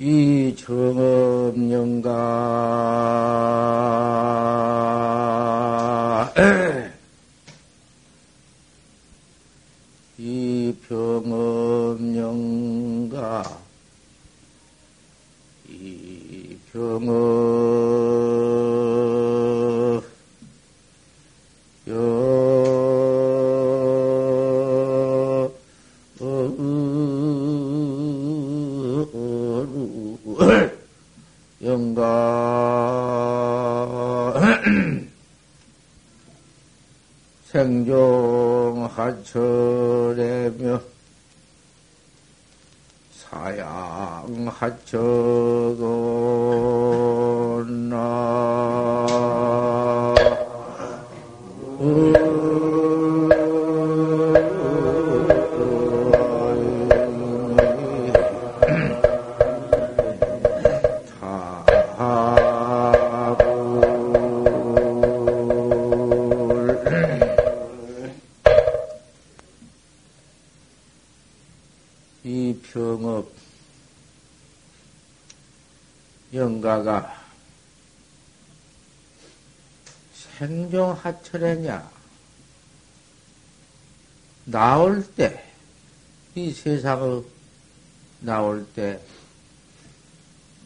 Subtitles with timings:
[0.00, 2.08] 이 정업영가
[76.32, 77.16] 영가가
[80.38, 81.90] 생종하철이냐?
[84.46, 85.48] 나올 때
[86.38, 87.24] 이 세상을
[88.20, 89.00] 나올 때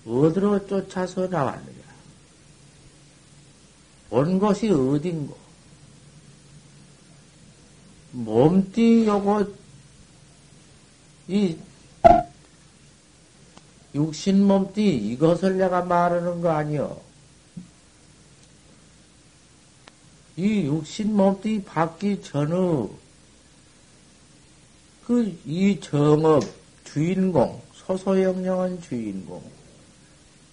[0.07, 1.83] 어디로 쫓아서 나왔느냐?
[4.11, 5.39] 온 곳이 어딘고?
[8.11, 9.47] 몸띠 요거
[11.29, 11.57] 이
[13.95, 17.01] 육신 몸띠 이것을 내가 말하는 거 아니요.
[20.37, 22.89] 이 육신 몸띠 받기 전의
[25.07, 26.43] 그 이 정업
[26.85, 29.43] 주인공 소소영령한 주인공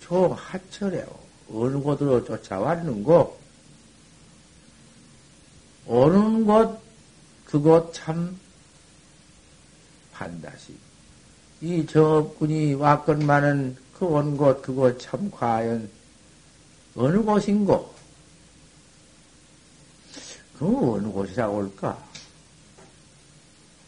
[0.01, 1.07] 총 하철에요.
[1.51, 3.39] 어느 곳으로 쫓아왔는고
[5.87, 6.79] 어느 곳
[7.45, 8.39] 그곳 참
[10.11, 10.75] 반다시
[11.61, 15.89] 이 정업군이 왔건만은 그 온 곳 그곳 참 과연
[16.95, 17.93] 어느 곳인고?
[20.57, 21.97] 그 어느 곳이라고 할까?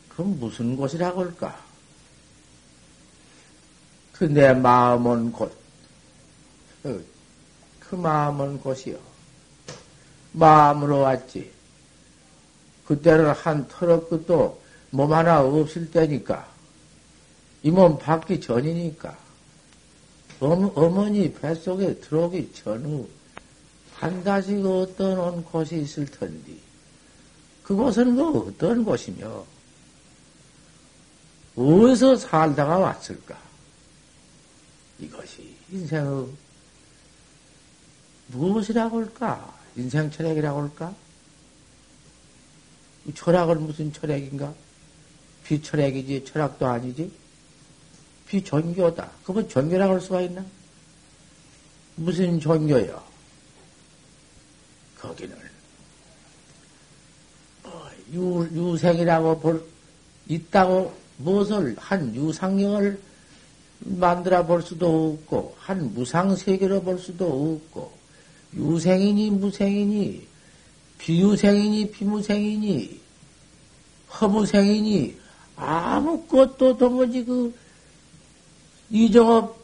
[0.09, 1.59] 그 무슨 곳이라고 할까?
[4.14, 5.52] 그 내 마음은 곳,
[6.84, 7.06] 그,
[7.80, 8.98] 그 마음은 곳이요.
[10.34, 11.52] 마음으로 왔지.
[12.86, 14.62] 그때는 한 털업 끝도
[14.92, 16.50] 몸 하나 없을 때니까.
[17.63, 19.17] 이 몸 받기 전이니까.
[20.39, 23.07] 어머, 어머 니 뱃속에 들어오기 전후
[23.94, 26.53] 반드시 그 어떤 온 곳이 있을 텐데.
[27.63, 29.45] 그곳은 그 어떤 곳이며,
[31.55, 33.38] 어디서 살다가 왔을까?
[34.99, 36.28] 이것이 인생의
[38.28, 39.59] 무엇이라고 할까?
[39.75, 40.95] 인생 철학이라고 할까?
[43.05, 44.53] 이 철학은 무슨 철학인가?
[45.43, 47.11] 비철학이지, 철학도 아니지?
[48.31, 49.12] 비종교다.
[49.25, 50.44] 그건 종교라고 할 수가 있나?
[51.97, 53.03] 무슨 종교요?
[54.97, 55.36] 거기는,
[57.64, 59.66] 뭐, 유, 유생이라고 볼,
[60.30, 63.02] 있다고 무엇을, 한 유상형을
[63.80, 67.91] 만들어 볼 수도 없고, 한 무상 세계로 볼 수도 없고,
[68.53, 70.25] 유생이니 무생이니,
[71.00, 73.02] 비유생이니 비무생이니,
[74.22, 75.20] 허무생이니,
[75.58, 77.53] 아무것도 도무지 그,
[78.91, 79.57] 이정업,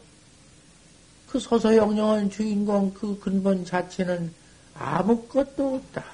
[1.28, 4.32] 그 소소영령한 주인공 그 근본 자체는
[4.74, 6.04] 아무것도 없다.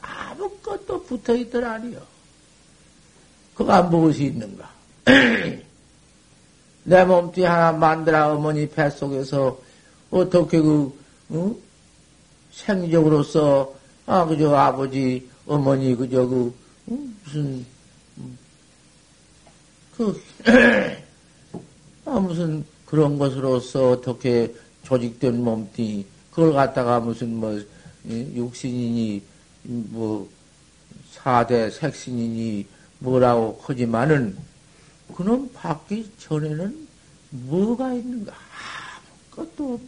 [0.00, 2.00] 아무것도 붙어 있들 아니요.
[3.54, 4.70] 그가 무엇이 있는가?
[6.84, 9.58] 내 몸뚱이 하나 만들어 어머니 뱃속에서
[10.10, 10.98] 어떻게 그,
[11.30, 11.54] 어?
[12.52, 13.74] 생적으로서,
[14.06, 16.54] 아, 그저 아버지, 어머니, 그저 그,
[16.86, 16.98] 어?
[17.24, 17.66] 무슨,
[19.96, 20.22] 그,
[22.10, 24.52] 아, 무슨 그런 것으로서 어떻게
[24.82, 27.56] 조직된 몸뚱이, 그걸 갖다가 무슨 뭐,
[28.04, 29.22] 육신이니,
[29.62, 30.28] 뭐,
[31.12, 32.66] 사대 색신이니,
[32.98, 34.36] 뭐라고 하지만은,
[35.14, 36.88] 그놈 받기 전에는
[37.30, 38.34] 뭐가 있는가?
[39.30, 39.80] 아무것도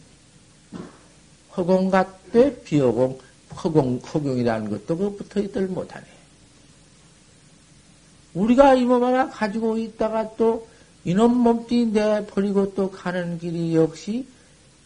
[1.57, 3.19] 허공 같대 비허공,
[3.53, 6.05] 허공, 허공이라는 것도 그 붙어 있들 못하네.
[8.33, 10.67] 우리가 이 몸 하나 가지고 있다가 또
[11.05, 14.25] 이놈 몸뚱이 내 버리고 또 가는 길이 역시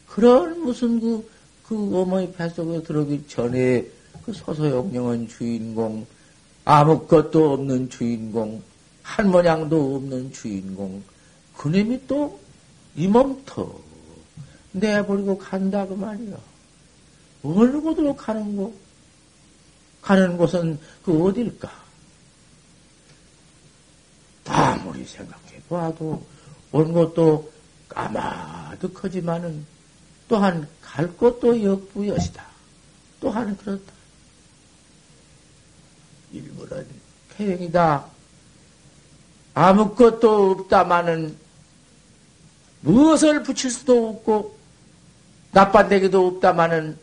[0.07, 1.29] 그런 무슨 그,
[1.67, 3.85] 그 어머니 뱃속에 들어오기 전에
[4.25, 6.05] 그 소소영령한 주인공,
[6.65, 8.61] 아무것도 없는 주인공,
[9.03, 11.03] 한 모양도 없는 주인공,
[11.55, 12.47] 그놈이 또
[12.97, 13.79] 이 몸터
[14.71, 16.35] 내버리고 간다 그 말이야.
[17.43, 18.73] 어느 곳으로 가는 곳?
[20.01, 21.71] 가는 곳은 그 어딜까?
[24.45, 26.25] 아무리 생각 해 봐도
[26.71, 27.51] 온 것도
[27.89, 29.65] 까마득하지만은
[30.27, 32.45] 또한 갈 것도 역부여시다.
[33.19, 33.93] 또한 그렇다.
[36.31, 36.87] 일부는
[37.35, 38.05] 쾌행이다.
[39.53, 41.37] 아무것도 없다마는
[42.81, 44.57] 무엇을 붙일 수도 없고
[45.51, 46.97] 나빠되기도 없다마는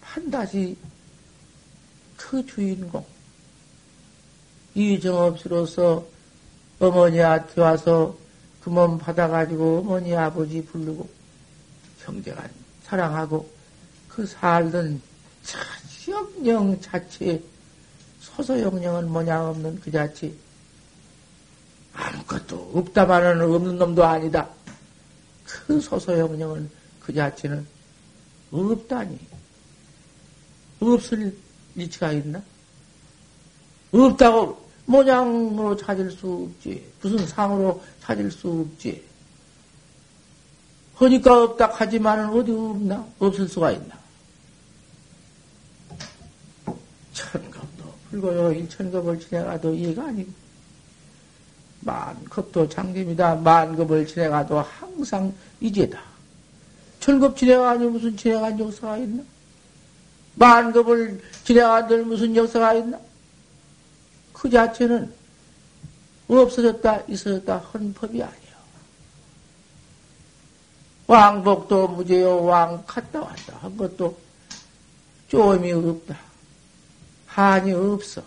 [0.00, 0.76] 반드시
[2.16, 3.04] 그 주인공
[4.74, 6.13] 이정없이로서
[6.88, 8.24] 어머니한테 와서
[8.64, 11.06] 그 몸 받아가지고 어머니 아버지 부르고
[11.98, 12.50] 형제간
[12.84, 13.46] 사랑하고
[14.08, 15.02] 그 살던
[16.08, 17.42] 영영 자체
[18.20, 20.32] 소소영령은 뭐냐 없는 그 자체
[21.92, 24.48] 아무것도 없다마는 없는 놈도 아니다.
[25.44, 26.70] 그 소소영령은
[27.00, 27.66] 그 자체는
[28.50, 29.18] 없다니.
[30.80, 31.36] 없을
[31.76, 32.42] 이치가 있나?
[33.92, 36.84] 없다고 모양으로 찾을 수 없지.
[37.00, 39.02] 무슨 상으로 찾을 수 없지.
[40.94, 43.06] 하니까 없다 하지만은 어디 없나?
[43.18, 43.98] 없을 수가 있나?
[47.12, 48.52] 천겁도 불고요.
[48.52, 50.32] 일천겁을 지내가도 이해가 아니고.
[51.80, 53.36] 만급도 장님이다.
[53.36, 56.00] 만급을 지내가도 항상 이제다.
[57.00, 59.22] 천급 지내가니 무슨 지내간 역사가 있나?
[60.36, 62.98] 만급을 지내가들 무슨 역사가 있나?
[64.44, 65.10] 그 자체는
[66.28, 68.54] 없어졌다, 있어졌다, 헌 법이 아니야.
[71.06, 74.18] 왕복도 무죄요, 왕 갔다 왔다 한 것도
[75.28, 76.18] 쪼임이 없다.
[77.26, 78.22] 한이 없어.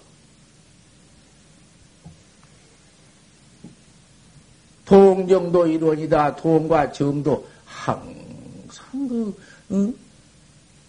[4.86, 6.36] 동정도 일원이다.
[6.38, 9.96] 동과 정도 항상 그, 응?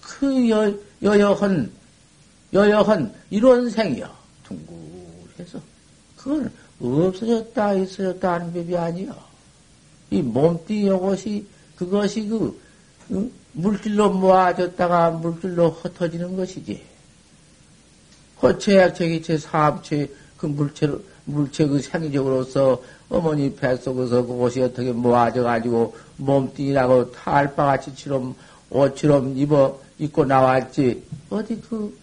[0.01, 0.73] 그 여,
[1.03, 1.71] 여여한,
[2.55, 4.17] 여여한 일원생이여.
[4.49, 4.88] 둥글해서.
[6.19, 9.15] 그건 없어졌다, 있어졌다 하는 법이 아니여.
[10.11, 12.61] 이 몸띠 요것이, 그것이 그,
[13.13, 13.31] 응?
[13.53, 16.83] 물질로 모아졌다가 물질로 흩어지는 것이지.
[18.43, 27.95] 허체약 체기체 사업체 그 물체로 물체 그 생리적으로서 어머니 뱃속에서 그것이 어떻게 모아져가지고 몸뚱이라고 탈바같이
[27.97, 28.35] 처럼
[28.71, 31.97] 옷처럼 입어 입고 나왔지 어디 그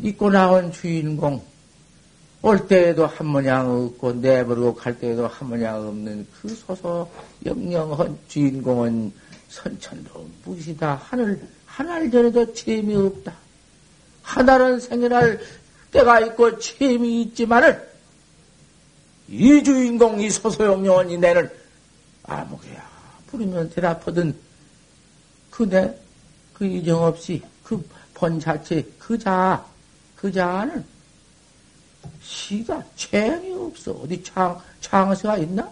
[0.00, 1.42] 입고 나온 주인공
[2.42, 7.08] 올 때에도 한 모양 없고 내버리고 갈 때에도 한 모양 없는 그 소소
[7.46, 9.12] 영영한 주인공은
[9.48, 13.32] 선천도 무시다 하늘 하늘 전에도 재미없다.
[14.22, 15.40] 하나는 생겨날
[15.90, 17.80] 때가 있고 체험이 있지만은
[19.28, 21.48] 이 주인공 이 소소영령원이 내는
[22.24, 22.90] 아무개야
[23.28, 24.34] 부르면 대답하던
[25.50, 25.94] 그내
[26.54, 27.82] 그 이정 없이 그
[28.22, 29.66] 본 자체 그 자,
[30.14, 30.84] 그 자는
[32.22, 33.92] 시가 체형이 없어.
[33.92, 35.70] 어디 창, 창세가 있나?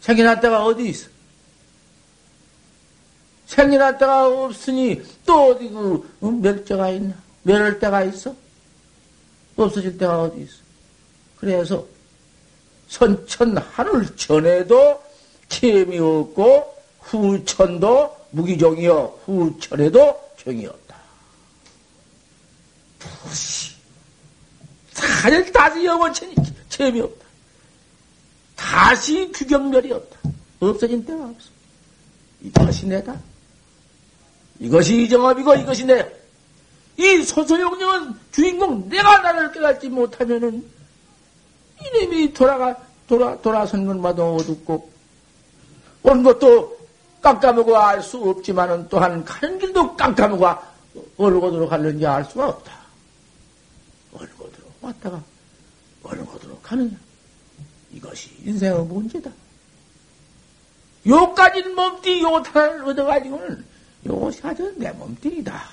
[0.00, 1.08] 생겨났다가 어디 있어?
[3.46, 7.14] 생겨났다가 없으니 또 어디 그 멸자가 있나?
[7.42, 8.34] 멸할 때가 있어?
[9.56, 10.56] 없어질 때가 어디 있어?
[11.36, 11.86] 그래서
[12.88, 15.02] 선천 하늘 전에도
[15.48, 20.96] 체험이 없고 후천도 무기종이요 후천에도 종이 없다.
[23.24, 23.75] 무시
[24.96, 26.34] 사실 다시 영원천이
[26.70, 27.26] 체험이 없다.
[28.56, 30.18] 다시 규경멸이 없다.
[30.60, 31.50] 없어진 때가 없어.
[32.40, 33.14] 이것이 내다.
[34.58, 36.10] 이것이 이정업이고 이것이 내.
[36.96, 40.64] 이 소소용령은 주인공 내가 나를 깨닫지 못하면은
[41.78, 42.74] 이놈이 돌아가
[43.06, 44.90] 돌아 돌아선 것마다 어둡고
[46.04, 46.74] 온 것도
[47.20, 50.46] 깜깜하고 알 수 없지만은 또한 가는 길도 깜깜하고
[51.18, 52.85] 어느 곳으로 갈는지 알 수가 없다.
[54.86, 55.22] 왔다가
[56.02, 56.96] 곳으로 가느냐.
[57.92, 59.30] 이것이 인생의 문제다.
[61.06, 63.64] 요까진 몸띠 요 하나를 얻어가지고는
[64.06, 65.64] 요것이 아주 내 몸띠이다.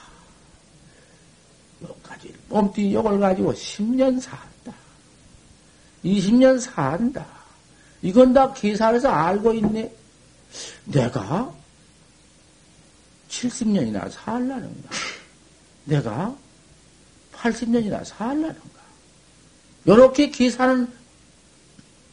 [1.83, 4.73] 요까지 몸띠 요걸 가지고 10년 산다.
[6.03, 7.25] 20년 산다.
[8.01, 9.93] 이건 다 계산해서 알고 있네.
[10.85, 11.53] 내가
[13.29, 14.89] 70년이나 살라는가?
[15.85, 16.35] 내가
[17.33, 18.72] 80년이나 살라는가?
[19.87, 20.87] 요렇게 계산은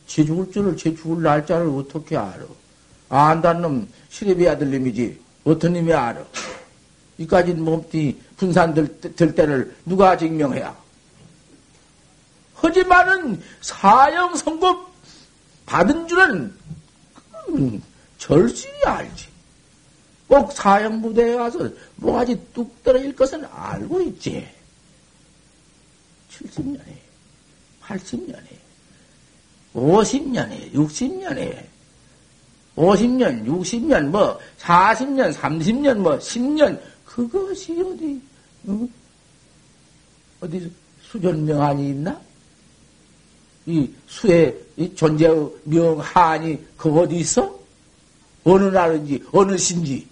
[0.07, 2.45] 제 죽을 줄을, 제 죽을 날짜를 어떻게 알아?
[3.09, 5.21] 안다는 놈, 시래비 아들님이지.
[5.45, 6.25] 어떤 놈이 알아?
[7.19, 10.77] 이까지 몸띠 분산될 될 때를 누가 증명해야?
[12.55, 14.87] 하지만은 사형 선고
[15.67, 16.55] 받은 줄은
[17.50, 17.83] 음,
[18.19, 19.29] 절실히 알지.
[20.27, 24.49] 꼭 사형 부대에 가서 뭐가지 뚝 떨어질 것은 알고 있지.
[26.31, 26.81] 70년에,
[27.90, 28.47] 80년에,
[29.75, 31.64] 50년에, 60년에,
[32.76, 38.20] 50년, 60년, 뭐, 40년, 30년, 뭐, 10년, 그것이 어디,
[38.68, 38.88] 응?
[40.40, 42.20] 어디 수전명한이 있나?
[43.66, 47.59] 이 수의 이 존재의 명한이 그 어디 있어?
[48.44, 50.09] 어느 나라인지, 어느 신지.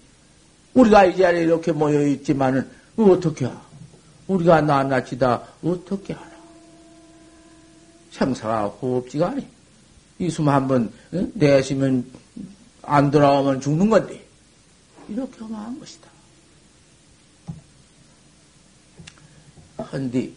[0.73, 3.49] 우리가 이 자리에 이렇게 모여 있지만은, 어떻게?
[4.27, 6.28] 우리가 낱낱이 다 어떻게 알아?
[8.11, 9.47] 생사가 호흡지가 아니.
[10.19, 10.91] 이 숨 한번
[11.33, 12.05] 내쉬면
[12.83, 14.25] 안 돌아오면 죽는 건데.
[15.07, 16.09] 이렇게 하면 것이다.
[19.91, 20.33] 헌디,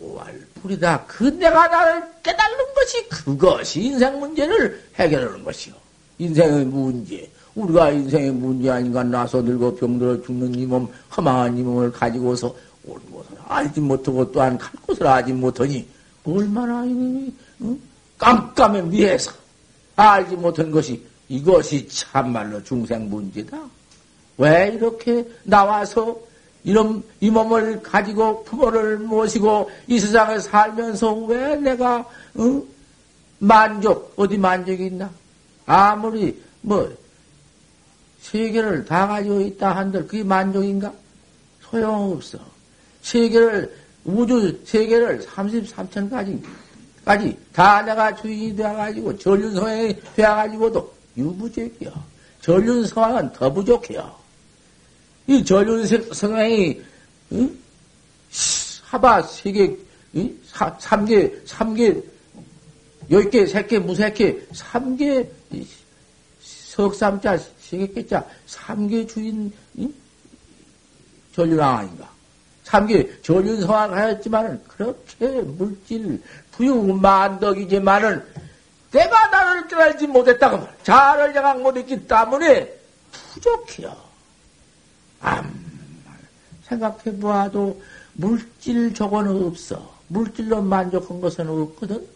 [0.00, 1.06] 오알풀이다.
[1.06, 5.74] 그 내가 나를 깨달는 것이 그것이 인생 문제를 해결하는 것이요.
[6.18, 7.30] 인생의 문제.
[7.54, 12.54] 우리가 인생의 문제 아닌가 나서 늙어 병들어 죽는 이 몸, 허망한 이 몸을 가지고서
[12.86, 15.88] 올 곳을 알지 못하고 또한 갈 곳을 알지 못하니
[16.24, 17.80] 얼마나 이 응?
[18.18, 19.32] 깜깜해 미해서
[19.96, 23.58] 알지 못한 것이 이것이 참말로 중생 문제다.
[24.38, 26.18] 왜 이렇게 나와서
[26.64, 32.62] 이런 이 몸을 가지고 부모를 모시고 이 세상에 살면서 왜 내가 응?
[33.38, 35.10] 만족 어디 만족이 있나?
[35.66, 36.90] 아무리 뭐
[38.20, 40.92] 세계를 다 가지고 있다 한들 그게 만족인가?
[41.62, 42.38] 소용없어.
[43.02, 46.42] 세계를 우주 세계를 33천까지
[47.04, 51.92] 까지 다 내가 주인이 되어가지고 전륜성에 되어가지고도 유부족이요.
[52.40, 54.14] 전륜성황은 더 부족해요.
[55.26, 56.80] 이 전륜성황이
[57.32, 57.58] 응?
[58.82, 59.76] 하바 세계
[60.16, 60.38] 응?
[60.78, 62.02] 삼계 삼계
[63.10, 65.30] 열개 세개 무세개 삼계
[66.40, 69.94] 석삼자 세계개자 삼계 주인 응?
[71.34, 72.13] 전륜왕 아닌가?
[72.64, 78.24] 삼계 전륜성황 하였지만은 그렇게 물질 부유 만덕이지만은
[78.90, 80.76] 내가 나를 깨달지 못했다고 말.
[80.82, 82.72] 자를 장악 못했기 때문에
[83.32, 83.94] 부족해요.
[85.20, 85.52] 암
[86.64, 87.80] 생각해 보아도
[88.14, 89.94] 물질 저거는 없어.
[90.08, 92.06] 물질로 만족한 것은 없거든.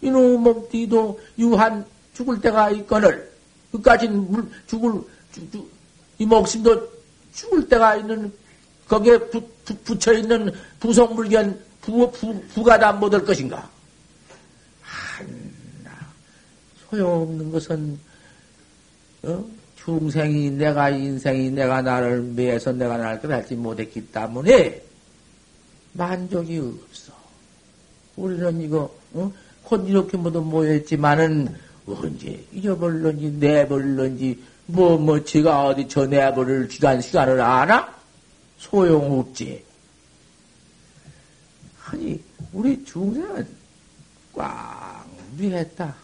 [0.00, 3.32] 이놈 몸띠도 유한 죽을 때가 있거늘
[3.72, 5.66] 그까지 물 죽을 주, 주,
[6.18, 6.88] 이 목숨도
[7.34, 8.32] 죽을 때가 있는
[8.88, 13.68] 거기에 부, 부, 붙여 있는 부속물견 부, 부, 부가다 못할 것인가?
[14.80, 15.28] 하나
[16.88, 17.98] 소용없는 것은
[19.22, 19.44] 어?
[19.76, 24.82] 중생이 내가 인생이 내가 나를 매해서 내가 나를 깨닫지 못했기 때문에
[25.92, 27.12] 만족이 없어.
[28.16, 29.32] 우리는 이거 어?
[29.62, 31.54] 곧 이렇게 모두 모였지만은
[31.86, 37.95] 언제 잊어버렸는지 내버렸는지 뭐뭐 뭐 제가 어디 저 내버릴 시간 시간을 아나?
[38.58, 39.64] 소용없지.
[41.86, 42.22] 아니,
[42.52, 43.46] 우리 중생은
[44.34, 45.94] 꽉 미했다.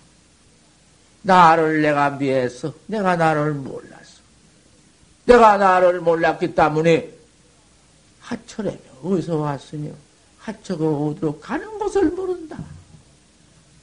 [1.22, 2.72] 나를 내가 미했어.
[2.86, 4.20] 내가 나를 몰랐어.
[5.24, 7.10] 내가 나를 몰랐기 때문에
[8.20, 9.90] 하철에며 어디서 왔으며
[10.38, 12.58] 하처가 어디로 가는 곳을 모른다.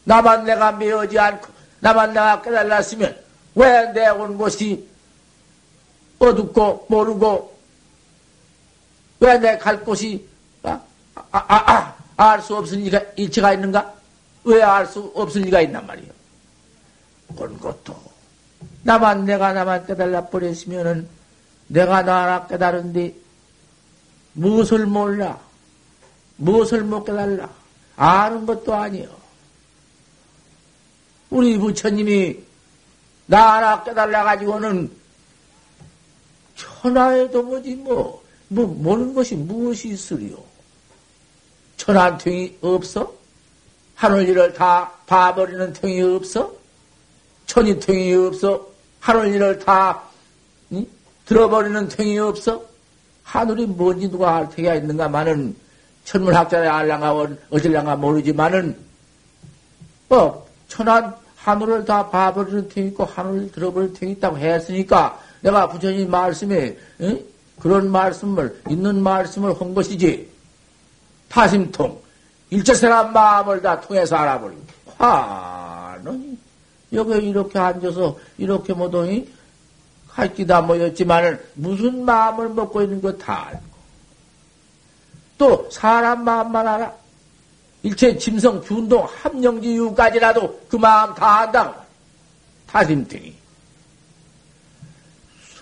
[0.03, 1.47] 나만 내가 미어지 않고
[1.81, 3.17] 나만 내가 깨달았으면
[3.55, 4.87] 왜 내 온 곳이
[6.19, 7.58] 어둡고 모르고
[9.19, 10.25] 왜 내 갈 곳이
[10.63, 10.79] 아,
[11.31, 13.93] 아, 아, 아 알수 없을 리가 일치가 있는가?
[14.45, 16.11] 왜 알 수 없을 리가 있단 말이요.
[17.37, 17.95] 온 것도
[18.83, 21.07] 나만 내가 나만 깨달아 버렸으면은
[21.67, 23.13] 내가 나라 깨달은데
[24.33, 25.37] 무엇을 몰라?
[26.37, 27.49] 무엇을 못 깨달라?
[27.95, 29.09] 아는 것도 아니요.
[31.29, 32.39] 우리 부처님이
[33.27, 34.89] 나라 깨달아 가지고는
[36.55, 38.18] 천하에도 뭐지 뭐,
[38.49, 40.37] 뭐 모르는 것이 무엇이 있으리요?
[41.77, 43.13] 천한 탱이 없어?
[43.95, 46.53] 하늘 일을 다 봐버리는 탱이 없어?
[47.45, 48.67] 천이 탱이 없어?
[48.99, 50.03] 하늘 일을 다
[50.71, 50.85] 응?
[51.25, 52.63] 들어버리는 탱이 없어?
[53.23, 55.55] 하늘이 뭔지 누가 알 테가 있는가마는
[56.03, 58.75] 천문학자에 알랑가 어질랑가 모르지만은
[60.07, 66.77] 뭐 천한 하늘을 다 봐버리는 탱이 있고 하늘을 들어버리는 탱이 있다고 했으니까 내가 부처님 말씀에
[67.01, 67.23] 응?
[67.59, 70.29] 그런 말씀을 있는 말씀을 한 것이지
[71.29, 72.01] 타심통
[72.49, 74.61] 일체생한 마음을 다 통해서 알아버리고
[74.97, 76.37] 화는
[76.93, 79.27] 여기 이렇게 앉아서 이렇게 모동이
[80.07, 83.61] 할기다 모였지만은 무슨 마음을 먹고 있는 거 다 알고
[85.37, 86.93] 또 사람 마음만 알아
[87.83, 91.73] 일체 짐승, 균동, 함령지 유까지라도 그 마음 다 안다고.
[92.67, 93.38] 다짐탱이.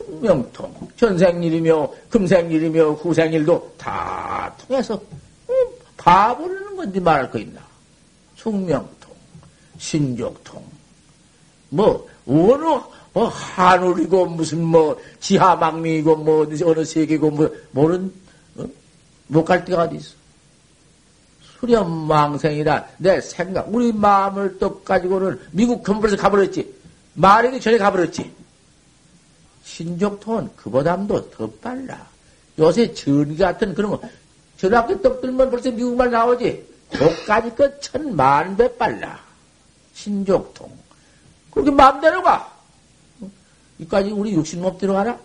[0.07, 0.73] 숙명통.
[0.95, 5.53] 전생일이며, 금생일이며, 후생일도 다 통해서, 어,
[5.97, 7.61] 바보라는 건지 말할 거 있나.
[8.35, 9.11] 숙명통,
[9.77, 10.63] 신족통,
[11.69, 12.65] 뭐, 어느,
[13.13, 18.11] 어, 한울이고, 무슨 뭐, 지하망미이고, 뭐, 어느 세계고, 뭐, 모른,
[18.55, 18.65] 어?
[19.27, 20.15] 못갈 데가 어디 있어.
[21.59, 26.73] 수렴망생이라 내 생각, 우리 마음을 또 가지고는 미국 건물에서 가버렸지.
[27.15, 28.31] 말하기 전에 가버렸지.
[29.67, 32.07] 신족통은 그보담도 더 빨라.
[32.57, 34.01] 요새 전기 같은 그런 거,
[34.55, 36.65] 전학교 떡 들면 벌써 미국말 나오지.
[36.89, 39.19] 그까지 그 천만 배 빨라.
[39.93, 40.71] 신족통.
[41.51, 42.55] 그렇게 마음대로 가.
[43.79, 45.19] 이까지 우리 육신몸대로 가라?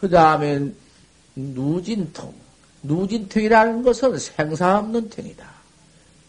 [0.00, 0.74] 그 다음엔
[1.36, 2.34] 누진통.
[2.82, 5.46] 누진통이라는 것은 생사 없는 통이다.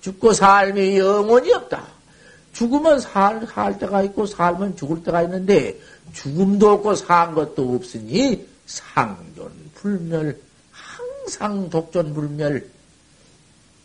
[0.02, 1.88] 죽고 삶이 영원히 없다.
[2.54, 5.80] 죽으면 살, 살 때가 있고 살면 죽을 때가 있는데
[6.14, 10.40] 죽음도 없고 산 것도 없으니 상존 불멸
[10.72, 12.70] 항상 독존 불멸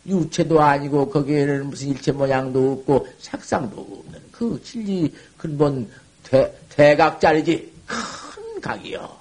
[0.05, 5.89] 유체도 아니고 거기에는 무슨 일체 모양도 없고 색상도 없는 그 진리 근본
[6.23, 9.17] 대, 대각자리지 큰 각이요.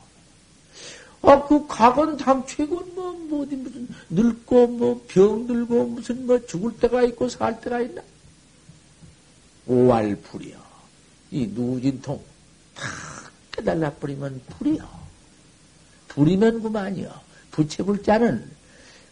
[1.23, 7.03] 아, 그 각은 당최건 뭐, 뭐, 어디 무슨 늙고, 뭐, 병들고, 무슨 뭐, 죽을 때가
[7.03, 8.01] 있고, 살 때가 있나?
[9.67, 10.57] 오알불이요.
[11.33, 12.23] 이 누진통,
[12.77, 12.89] 다
[13.53, 14.85] 깨달아 버리면 불이요.
[16.09, 17.11] 불이면 그만이요.
[17.51, 18.51] 부채불 자는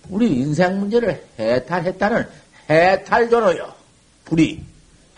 [0.09, 2.28] 우리 인생 문제를 해탈했다는
[2.68, 3.73] 해탈전호요.
[4.25, 4.62] 불이.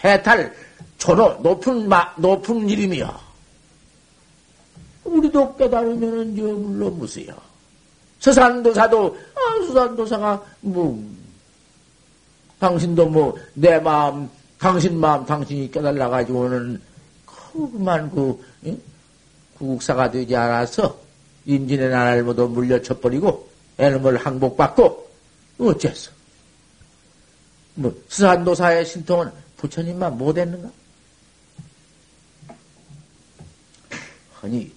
[0.04, 0.54] 해탈,
[0.98, 3.26] 전호, 높은, 마, 높은 이름이요.
[5.04, 7.35] 우리도 깨달으면은 저 물론 무수요.
[8.18, 11.02] 서산도사도 아, 서산도사가 뭐
[12.59, 14.28] 당신도 뭐 내 마음
[14.59, 16.80] 당신 마음 당신이 깨달아 가지고는
[17.57, 18.81] 그만 그 응?
[19.59, 20.99] 국사가 되지 않아서
[21.47, 25.11] 임진의 나라를 모두 물려쳐버리고 애놈을 항복받고
[25.59, 26.11] 어째서
[27.75, 30.71] 뭐 서산도사의 신통은 부처님만 못했는가?
[34.42, 34.71] 아니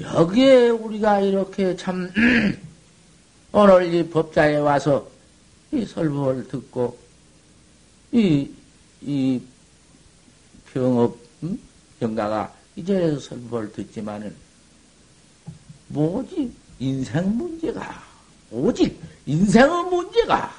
[0.00, 2.10] 여기에 우리가 이렇게 참
[3.52, 5.08] 오늘 이 법자에 와서
[5.72, 6.98] 이 설법을 듣고
[8.12, 8.50] 이,
[9.02, 9.40] 이
[10.72, 11.27] 병업
[11.98, 12.00] 음?
[12.00, 14.34] 병가가 이제서 설법을 듣지만은
[15.88, 18.02] 뭐지 인생 문제가
[18.50, 20.52] 오직 인생의 문제가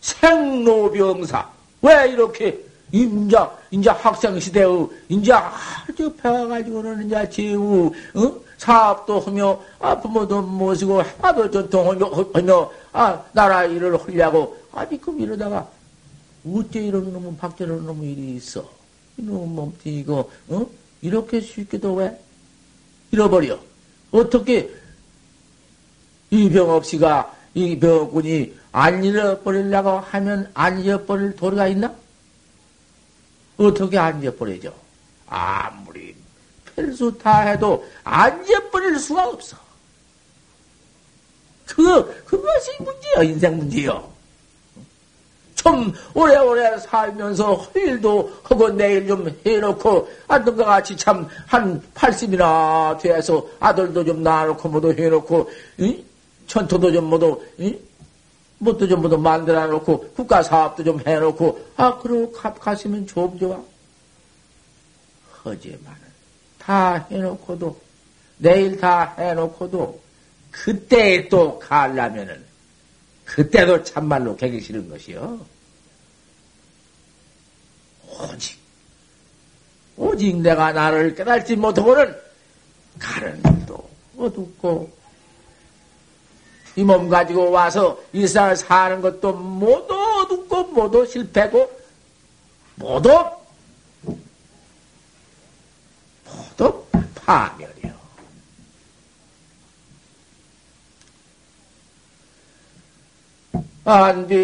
[0.00, 1.50] 생로병사
[1.82, 5.52] 왜 이렇게 인자, 인자 학생 시대의, 인자
[5.86, 8.40] 아주 배워가지고는 이제 제우, 어?
[8.56, 15.68] 사업도 하며, 아, 부모도 모시고, 아도 전통하며, 아, 나라 일을 하려고, 아니, 그럼 이러다가,
[16.46, 18.77] 어째 이런 놈은 박제는 놈의 일이 있어?
[19.18, 20.66] 이놈은 몸뚱 이거, 어?
[21.02, 22.18] 이렇게 쉽게도 왜?
[23.10, 23.58] 잃어버려.
[24.10, 24.70] 어떻게,
[26.30, 31.94] 이 병업씨가, 이 병업군이 안 잃어버리려고 하면 안 잃어버릴 도리가 있나?
[33.56, 34.72] 어떻게 앉아버리죠?
[35.26, 36.14] 아무리
[36.64, 39.56] 필수 다 해도 앉아버릴 수가 없어.
[41.66, 44.17] 그, 그것이 문제요, 인생 문제요.
[45.58, 54.04] 좀 오래오래 살면서 허일도 하고 내일 좀 해놓고 아들과 같이 참 한 80이나 돼서 아들도
[54.04, 56.04] 좀 낳아놓고 모두 해놓고 이?
[56.46, 57.76] 천토도 좀 모두 이?
[58.58, 63.58] 뭣도 좀 모두 만들어 놓고 국가 사업도 좀 해놓고 아 그러고 가시면 좀 좋아.
[65.44, 65.98] 허지만은
[66.58, 67.76] 다 해놓고도
[68.38, 70.00] 내일 다 해놓고도
[70.50, 72.47] 그때 또 가려면은
[73.34, 75.38] 그때도 참말로 개기 싫은 것이요.
[78.20, 78.58] 오직
[79.96, 82.16] 오직 내가 나를 깨달지 못하고는
[82.98, 84.98] 가는 길도 어둡고
[86.76, 91.70] 이 몸 가지고 와서 일상을 사는 것도 모두 어둡고 모두 실패고
[92.76, 93.10] 모두
[96.24, 96.84] 모두
[97.16, 97.92] 파멸이요.
[103.90, 104.36] 안디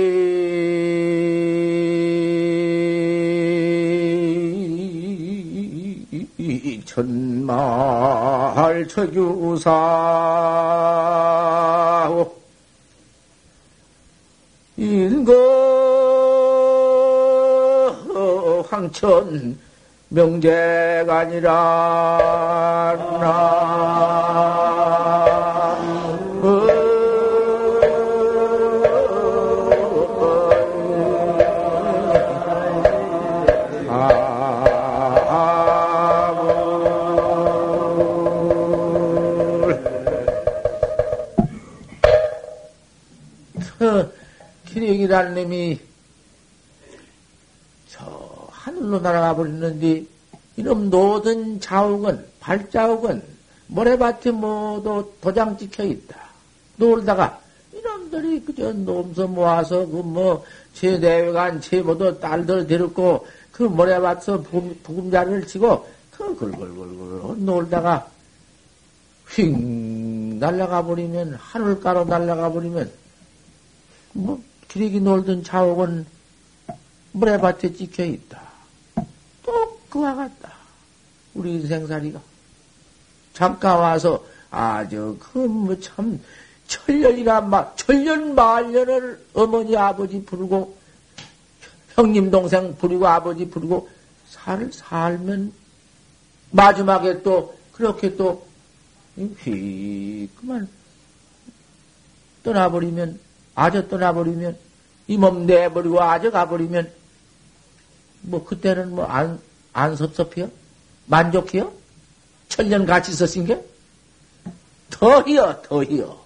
[6.86, 9.68] 천말 처규사.
[14.78, 15.34] 인거
[18.70, 19.58] 황천
[20.08, 21.52] 명제가 아니라
[45.34, 45.80] 놈이
[47.88, 50.04] 저 하늘로 날아가 버리는데
[50.56, 53.22] 이놈 노든 자욱은 발자국은
[53.66, 56.16] 모래밭에 모두 도장 찍혀 있다.
[56.76, 57.40] 놀다가
[57.72, 60.42] 이놈들이 그저 놈서 모아서 그 뭐
[60.74, 64.42] 제 대회관 제모도 딸들 데리고 그 모래밭에서
[64.82, 68.08] 부금자리를 치고 그 걸걸걸걸 놀다가
[69.28, 69.56] 휙
[70.38, 72.90] 날아가 버리면 하늘가로 날아가 버리면
[74.14, 76.06] 뭐 기레기 놀던 자옥은
[77.12, 78.42] 모래밭에 찍혀 있다.
[79.44, 80.52] 또 그와 같다.
[81.34, 82.20] 우리 인생살이가
[83.32, 86.20] 잠깐 와서 아주 그뭐 참
[86.66, 90.76] 천년이나 막 천년 만년을 어머니 아버지 부르고
[91.94, 93.88] 형님 동생 부르고 아버지 부르고
[94.28, 95.52] 살 살면
[96.50, 98.54] 마지막에 또 그렇게 또
[99.16, 100.68] 휘 그만
[102.42, 103.20] 떠나버리면
[103.54, 104.56] 아저 떠나버리면
[105.06, 106.90] 이 몸 내버리고 아저 가버리면
[108.22, 109.38] 뭐 그때는 뭐 안
[109.74, 110.50] 안 섭섭해요?
[111.06, 111.72] 만족해요?
[112.48, 113.60] 천년 같이 있었은 게?
[114.88, 116.20] 더히요, 더히요.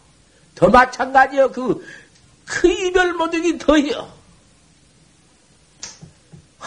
[0.55, 1.51] 더 마찬가지요.
[1.53, 1.85] 그,
[2.45, 4.13] 그 이별 모드기 더히요.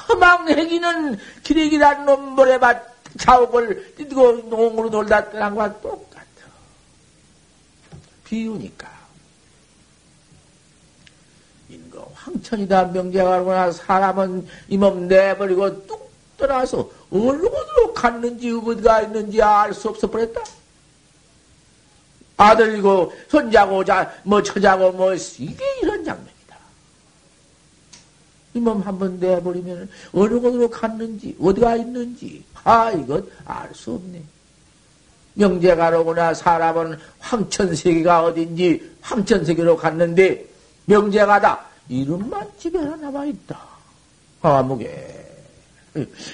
[0.10, 2.82] 허망해기는 기레기란 놈 모래밭
[3.20, 6.26] 자옥을 띠고 농으로 놀다 떠난 것과 똑같아.
[8.24, 8.90] 비유니까.
[11.92, 19.90] 인거 황천이다 명제가거나 사람은 이 몸 내버리고 뚝 떠나서 어디로 갔는지 어디가 있는지 알 수
[19.90, 20.42] 없어 버렸다.
[22.38, 26.58] 아들이고 손자고 자, 뭐 처자고 뭐 이게 이런 장면이다.
[28.56, 34.24] 이 몸 한번 내버리면 어느 곳으로 갔는지 어디가 있는지 아 이것 알수 없네.
[35.34, 40.46] 명제가로구나 사람은 황천세계가 어딘지 황천세계로 갔는데
[40.86, 43.60] 명제가다 이름만 집에 하나 남아 있다.
[44.42, 45.22] 화무게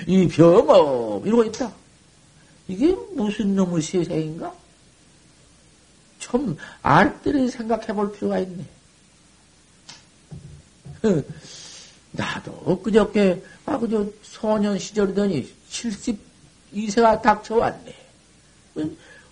[0.06, 1.72] 이 병업 이러고 있다.
[2.68, 4.54] 이게 무슨 놈의 세상인가?
[6.20, 8.66] 좀 알뜰히 생각해 볼 필요가 있네.
[12.12, 17.96] 나도 그저께 아 그저 소년 시절이더니 72세가 닥쳐왔네.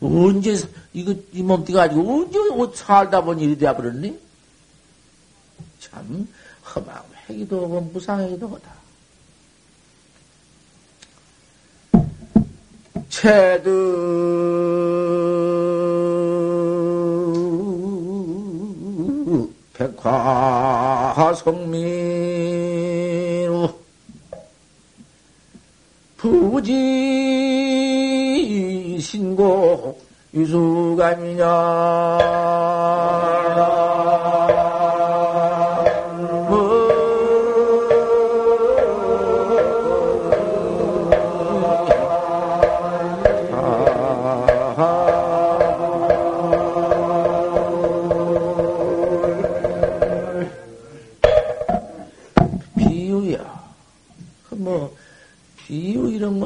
[0.01, 0.55] 언제
[0.93, 4.24] 이거 이 몸띠 가지고 언제 옷 살다 보니 이리 되어 버렸니?
[5.89, 6.27] 참
[6.63, 8.73] 험하기도 하고 무상하기도 하다.
[13.09, 13.45] 체득
[19.73, 20.25] 백화성민우.
[26.17, 26.79] 부지
[28.99, 30.01] 신고
[30.33, 31.45] 유수감이냐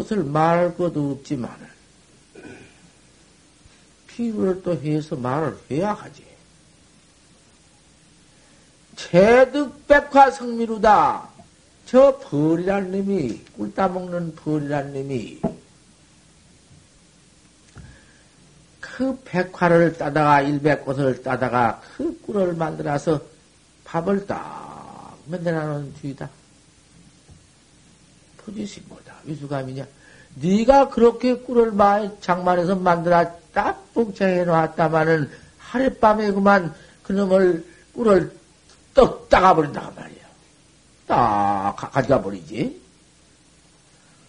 [0.09, 1.55] 것을 말할 것도 없지만,
[4.07, 6.25] 비유를 또 해서 말을 해야 하지.
[8.95, 11.29] 체득 백화 성미루다.
[11.85, 15.41] 저 벌이란 놈이, 꿀 따먹는 벌이란 놈이,
[18.79, 23.21] 그 백화를 따다가, 일백꽃을 따다가, 그 꿀을 만들어서
[23.85, 26.29] 밥을 딱 만들어 놓은 뒤다.
[28.89, 29.15] 거다.
[29.25, 29.85] 위수감이냐?
[30.35, 38.31] 네가 그렇게 꿀을 많이 장만해서 만들어 딱 뭉쳐해 놨다마는 하룻밤에 그만 그놈을 꿀을
[38.93, 40.19] 떡 따가버린다 말이야.
[41.07, 42.79] 딱 가져가 버리지.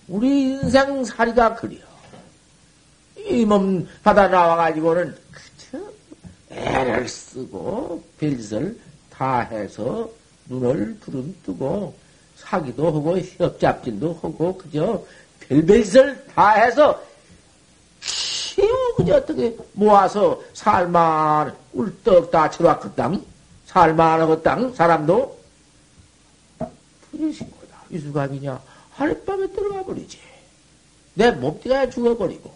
[0.09, 1.77] 우리 인생 살이가 그려.
[3.17, 5.79] 이 몸 받아 나와가지고는 그저
[6.51, 8.79] 애를 쓰고 별짓을
[9.11, 10.11] 다 해서
[10.49, 11.95] 눈을 부름 뜨고
[12.37, 15.05] 사기도 하고 협잡질도 하고 그저
[15.41, 17.03] 별별짓을 다 해서
[18.97, 23.25] 그저 어떻게 모아서 살만 꿀떡 다 쳐왔거든
[23.67, 25.39] 살만하거든 사람도?
[27.11, 27.83] 부리신 거다.
[27.91, 28.61] 이수감이냐?
[28.93, 30.19] 하룻밤에 들어가 버리지.
[31.15, 32.53] 내 몸띠가 죽어버리고.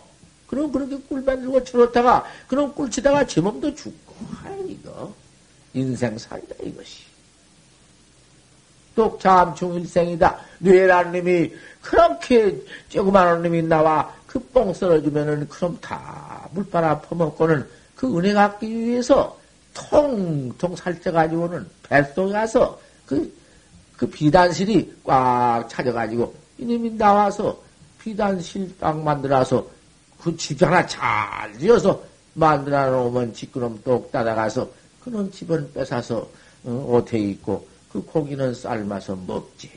[0.46, 4.14] 그럼 그렇게 꿀 만들고 쳐놓다가 그럼 꿀 치다가 제 몸도 죽고.
[4.44, 5.12] 아이 이거.
[5.72, 7.02] 인생 살다 이것이
[8.94, 10.38] 똑참중일생이다.
[10.58, 11.52] 뇌란 놈이
[11.82, 12.56] 그렇게
[12.88, 19.38] 조그마한 놈이 나와 그 뽕 썰어주면은 그럼 다 물바라 퍼먹고는 그 은혜 갖기 위해서
[19.72, 23.32] 통통 살쪄가지고는 뱃속에 가서 그,
[23.96, 27.56] 그 비단실이 꽉 차져가지고 이놈이 나와서
[28.00, 29.66] 비단실 딱 만들어서
[30.20, 32.02] 그 집 하나 잘 지어서
[32.34, 34.68] 만들어 놓으면 집그럼 똑 따라가서
[35.02, 36.26] 그놈 집은 뺏어서
[36.64, 39.70] 어, 옷에 입고 그 고기는 삶아서 먹지.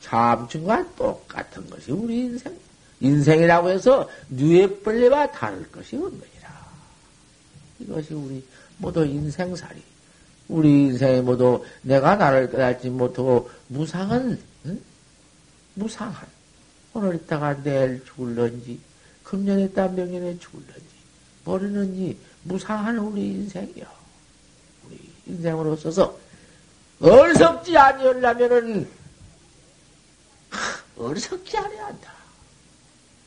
[0.00, 2.58] 참충과 똑같은 것이 우리 인생.
[2.98, 6.66] 인생이라고 해서 뇌의 벌레와 다를 것이 없느니라.
[7.78, 8.44] 이것이 우리
[8.78, 9.80] 모두 인생살이.
[10.48, 14.80] 우리 인생에 모두 내가 나를 깨닫지 못하고 무상한, 응?
[15.74, 16.26] 무상한.
[16.94, 18.80] 오늘 있다가 내일 죽을런지,
[19.22, 20.84] 금년에 있다 명년에 죽을런지,
[21.44, 23.86] 모르는지, 무상한 우리 인생이요.
[24.88, 26.18] 우리 인생으로 서서
[27.00, 28.88] 어리석지 아니하려면은
[30.98, 32.12] 어리석지 않아야 한다.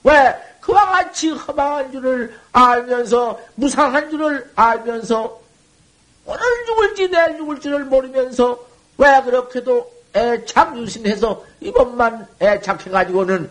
[0.04, 0.36] 왜?
[0.60, 5.42] 그와 같이 허망한 줄을 알면서, 무상한 줄을 알면서,
[6.26, 13.50] 오늘 죽을지 내일 죽을지를 모르면서, 왜 그렇게도 애착 유신해서 이것만 애착해가지고는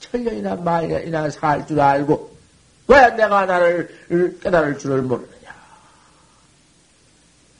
[0.00, 2.34] 천년이나 만년이나 살 줄 알고,
[2.88, 5.54] 왜 내가 나를 깨달을 줄을 모르느냐.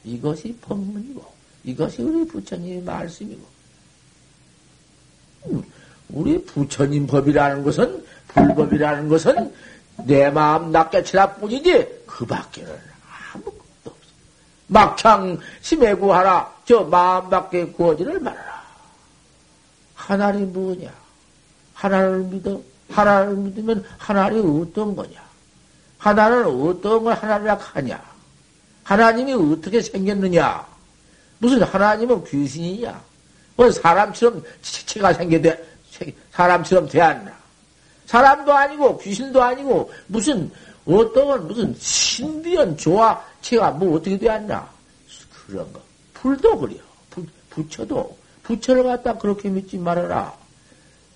[0.05, 1.32] 이것이 법문이고,
[1.65, 3.43] 이것이 우리 부처님의 말씀이고,
[5.47, 5.63] 음,
[6.09, 9.55] 우리 부처님 법이라는 것은 불법이라는 것은
[10.05, 12.71] 내 마음 낮게 치라 뿐이지 그 밖에는
[13.33, 13.99] 아무것도 없어.
[14.67, 16.53] 막창 심해 구하라.
[16.65, 18.63] 저 마음 밖에 구하지를 말아라.
[19.95, 20.93] 하나님 뭐냐?
[21.75, 22.61] 하나를 믿어.
[22.91, 25.23] 하나를 믿으면 하나님 어떤 거냐?
[25.99, 28.03] 하나는 어떤 걸 하나라 하냐?
[28.85, 30.67] 하나님이 어떻게 생겼느냐?
[31.43, 33.03] 무슨 하나님은 귀신이냐?
[33.57, 35.59] 뭐 사람처럼 치체가 생겨대,
[36.31, 37.33] 사람처럼 되었나?
[38.07, 40.49] 사람도 아니고 귀신도 아니고 무슨
[40.87, 44.71] 어떤 무슨 신비한 조화 체가 뭐 어떻게 되었나?
[45.47, 45.81] 그런 거.
[46.15, 46.79] 불도 그래요
[47.11, 48.17] 부, 부처도.
[48.45, 50.33] 부처를 갖다 그렇게 믿지 말아라.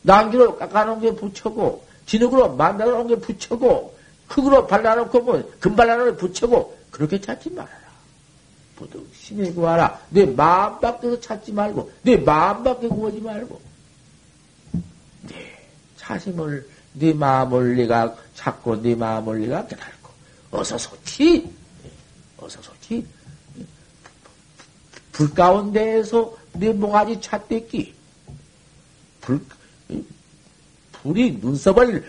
[0.03, 7.21] 난기로 깎아놓은 게 부처고 진흙으로 만들어놓은 게 부처고 흙으로 발라놓고 뭐 금발라놓은 게 부처고 그렇게
[7.21, 7.86] 찾지 말아라
[9.15, 10.01] 신에 구하라.
[10.11, 13.61] 내 마음 밖에서 찾지 말고 내 마음 밖에 구하지 말고
[15.23, 20.11] 네 자심을 네 마음을 네가 찾고 네 마음을 네가 깨달고
[20.51, 21.51] 어서 소치.
[22.37, 23.07] 어서 소치.
[25.13, 27.95] 불 가운데에서 네 모가지 찾댔기.
[29.23, 29.45] 불
[30.93, 32.05] 불이 눈썹을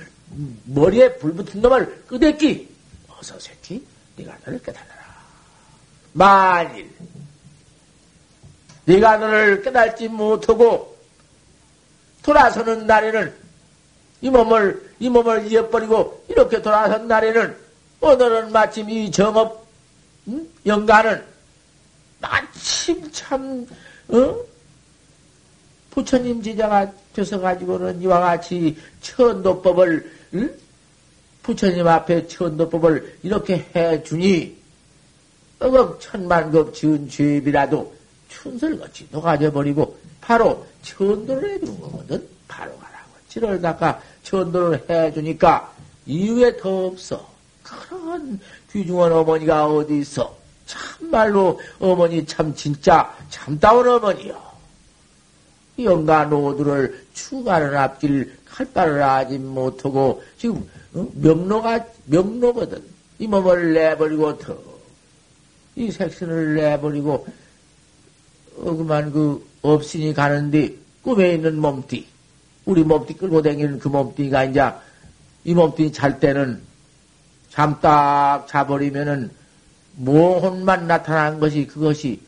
[0.65, 2.75] 머리에 불 붙은 놈을 끄댔기.
[3.07, 3.83] 어서 새끼
[4.17, 4.96] 네가 너를 깨달아라
[6.17, 6.89] 만일
[8.85, 10.97] 네가 너를 깨달지 못하고
[12.23, 13.33] 돌아서는 날에는
[14.21, 17.55] 이 몸을, 이 몸을 이어버리고 이렇게 돌아선 날에는
[18.01, 19.67] 오늘은 마침 이 정업,
[20.27, 20.49] 음?
[20.65, 21.23] 영가는
[22.19, 23.67] 마침 참,
[24.07, 24.35] 어?
[25.91, 30.55] 부처님 제자가 되서가지고는 이와 같이 천도법을, 응?
[31.43, 34.56] 부처님 앞에 천도법을 이렇게 해주니,
[35.59, 37.93] 억억 천만급 지은 죄비라도
[38.29, 42.27] 춘설같이 녹아져버리고 바로 천도를 해주는 거거든.
[42.47, 42.71] 바로
[43.29, 45.71] 칠을 닦아 천도를 해주니까
[46.05, 47.27] 이후에 더 없어.
[47.63, 48.39] 그런
[48.71, 50.35] 귀중한 어머니가 어디 있어?
[50.65, 54.47] 참말로 어머니 참 진짜 참다운 어머니요.
[55.79, 61.07] 영가 노두를 추가는 앞길 칼바를 하지 못하고 지금 어?
[61.13, 62.83] 명로가 명로거든.
[63.19, 64.57] 이 몸을 내버리고 더
[65.77, 67.27] 이 색신을 내버리고
[68.57, 72.07] 어 그만 그 없으니 가는데 꿈에 있는 몸띠
[72.65, 74.71] 우리 몸띠 끌고 다니는 그 몸띠가 이제
[75.43, 76.61] 이 몸띠 잘 때는
[77.49, 79.29] 잠 딱 자버리면은
[79.97, 82.21] 모혼만 나타난 것이 그것이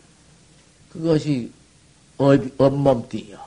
[0.92, 1.52] 그것이
[2.18, 3.38] 엄몸띠요.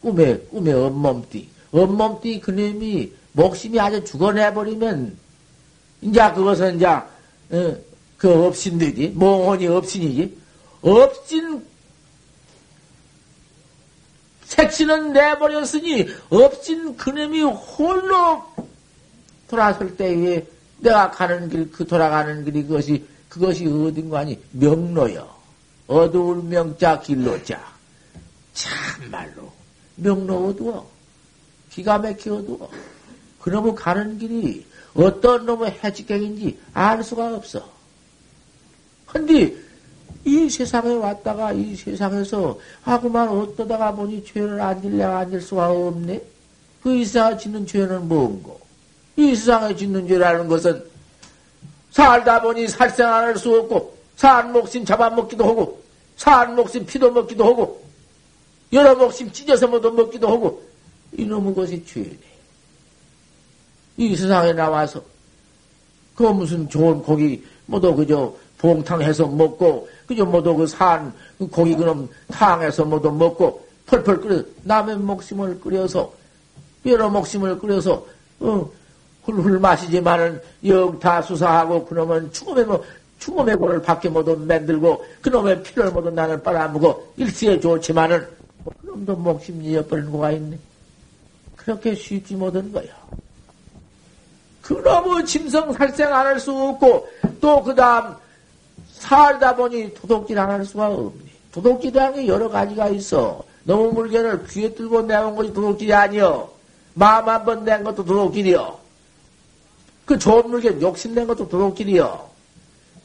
[0.00, 1.48] 꿈에 꿈에 엄몸띠.
[1.72, 5.16] 엄몸띠 그놈이 목심이 아주 죽어내버리면
[6.02, 7.76] 이제 그것은 이제 어,
[8.24, 10.34] 그 업신들이지 모혼이 업신이지
[10.80, 11.62] 업신
[14.44, 18.42] 색신은 내버렸으니 없진 그놈이 홀로
[19.46, 20.42] 돌아설 때에
[20.78, 25.34] 내가 가는 길, 그 돌아가는 길이 그것이, 그것이 어딘가 아니, 명로여.
[25.86, 27.60] 어두울 명자 길로자.
[28.54, 29.52] 참말로.
[29.96, 30.90] 명로 어두워.
[31.70, 32.70] 기가 막혀 어두워.
[33.42, 37.73] 그놈의 가는 길이 어떤 놈의 해직객인지 알 수가 없어.
[39.14, 39.54] 근데
[40.24, 46.20] 이 세상에 왔다가 이 세상에서 하고만 어떠다가 보니 죄를 안질래가 안질 수가 없네?
[46.82, 48.60] 그 이 세상에 짓는 죄는 뭔고?
[49.16, 50.82] 이 세상에 짓는 죄라는 것은
[51.92, 55.80] 살다 보니 살생 안 할 수 없고, 산 목심 잡아먹기도 하고,
[56.16, 57.84] 산 목심 피도 먹기도 하고,
[58.72, 60.60] 여러 목심 찢어서 모두 먹기도 하고,
[61.16, 62.18] 이놈의 것이 죄네.
[63.96, 65.00] 이 세상에 나와서,
[66.16, 72.08] 그 무슨 좋은 고기, 모두 그저 봉탕해서 먹고, 그저 모두 그 산, 그 고기 그놈
[72.32, 76.10] 탕해서 모두 먹고, 펄펄 끓여, 남의 목심을 끓여서,
[76.86, 78.06] 여러 목심을 끓여서,
[78.40, 78.70] 어,
[79.24, 82.82] 훌훌 마시지만은 영 다 수사하고 그놈은 죽음의 뭐
[83.18, 88.26] 죽음의 고를 밖에 모두 만들고 그놈의 피를 모두 나는 빨아먹고 일시에 좋지만은
[88.64, 90.58] 뭐 그놈도 목심 잃어버리는 거가 있네.
[91.56, 92.92] 그렇게 쉽지 못한 거야.
[94.62, 97.08] 그놈의 짐승 살생 안 할 수 없고
[97.40, 98.14] 또 그 다음
[99.08, 101.30] 살다 보니 도둑질 안 할 수가 없네.
[101.52, 103.42] 도둑질이라는 게 여러 가지가 있어.
[103.64, 106.50] 너무 물건을 귀에 들고 내온 것이 도둑질이 아니여.
[106.94, 108.80] 마음 한 번 낸 것도 도둑질이여.
[110.06, 112.32] 그 좋은 물건 욕심 낸 것도 도둑질이여.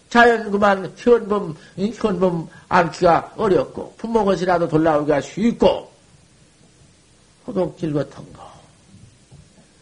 [0.09, 1.55] 자연 그만 현범,
[1.93, 5.87] 현범 않기가 어렵고, 부모 것이라도 돌아오기가 쉽고,
[7.45, 8.49] 도둑질 같은 거.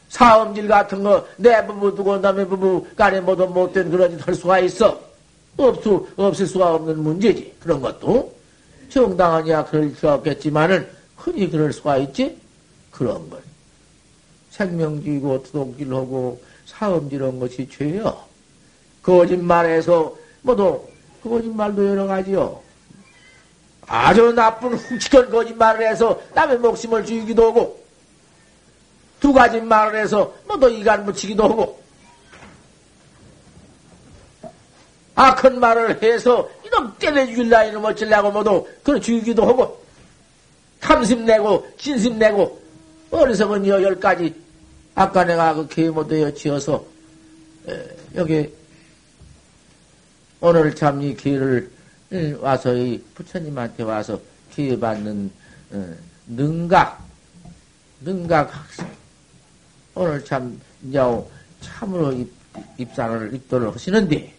[0.09, 4.59] 사음질 같은 거, 내 부부 두고 남의 부부 간에 모두 못된 그런 짓 할 수가
[4.59, 5.06] 있어.
[5.57, 7.55] 없수, 없을 수가 없는 문제지.
[7.59, 8.35] 그런 것도.
[8.89, 12.37] 정당하냐 그럴 수 없겠지만은, 흔히 그럴 수가 있지?
[12.91, 13.41] 그런 걸.
[14.51, 18.17] 생명지고 도둑질하고, 사음질한 것이 죄요.
[19.01, 20.81] 거짓말해서 모두
[21.23, 22.61] 그 거짓말도 여러 가지요.
[23.87, 27.79] 아주 나쁜 훔치건 거짓말을 해서 남의 목숨을 죽이기도 하고
[29.21, 31.81] 두 가지 말을 해서 모두 이간 붙이기도 하고
[35.17, 39.83] 악한 말을 해서 이놈 때려 죽일라 이놈 어쩌려고 모두 그걸 죽이기도 하고
[40.79, 42.61] 탐심 내고 진심 내고
[43.09, 44.33] 어리석은 열 가지
[44.93, 46.85] 아까 내가 그 계모도에 지어서
[48.15, 48.53] 여기
[50.39, 51.71] 오늘 참 이 기회를
[52.39, 54.19] 와서 이 부처님한테 와서
[54.53, 55.31] 기회 받는
[55.71, 55.95] 어,
[56.27, 57.03] 능각
[58.01, 58.87] 능각 학생.
[59.95, 60.99] 오늘 참 이제
[61.59, 62.31] 참으로 입,
[62.77, 64.36] 입상을 입도를 하시는데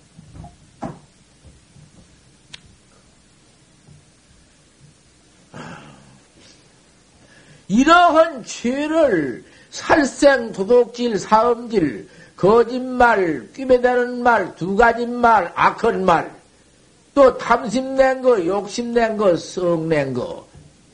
[7.69, 16.35] 이러한 죄를 살생, 도둑질, 사음질, 거짓말, 끼매다는 말, 두 가지 말, 악한 말,
[17.15, 20.47] 또 탐심낸 거, 욕심낸 거, 성낸 거,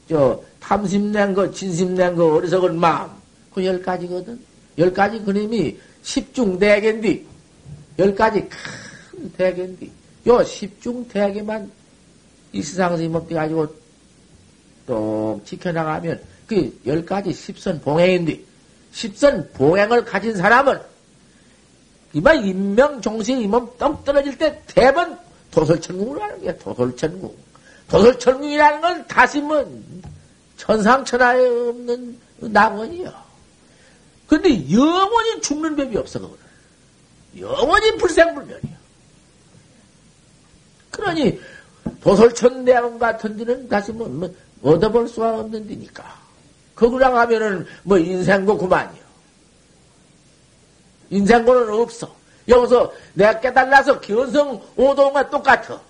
[0.09, 3.11] 저 탐심낸 거, 진심낸 거, 어리석은 마음,
[3.55, 4.41] 그 열 가지거든.
[4.79, 7.23] 열 가지 그림이 십중 대개인데,
[8.01, 9.89] 열 가지 큰 대개인데,
[10.27, 11.71] 요 십중 대개만
[12.53, 13.69] 이 세상에서 이먹대 가지고
[14.87, 18.41] 또 지켜나가면 그 열 가지 십선 봉행인데,
[18.93, 20.81] 십선 봉행을 가진 사람은
[22.13, 25.19] 이만 인명 종신 이몸 떡 떨어질 때 대번
[25.51, 27.37] 도설천국을 하는 거야, 도설천국.
[27.89, 29.65] 도설천국이라는 건 다시 뭐,
[30.57, 33.13] 천상천하에 없는 낙원이요.
[34.27, 36.45] 근데 영원히 죽는 법이 없어, 그거는.
[37.39, 38.75] 영원히 불생불멸이요.
[40.91, 41.41] 그러니,
[42.01, 46.24] 도설천대왕 같은 데는 다시 뭐, 뭐, 얻어볼 수가 없는 데니까.
[46.75, 49.05] 거기랑 하면은 뭐 인생고 그만이요.
[51.11, 52.15] 인생고는 없어.
[52.49, 55.81] 여기서 내가 깨달아서 견성 오동과 똑같아.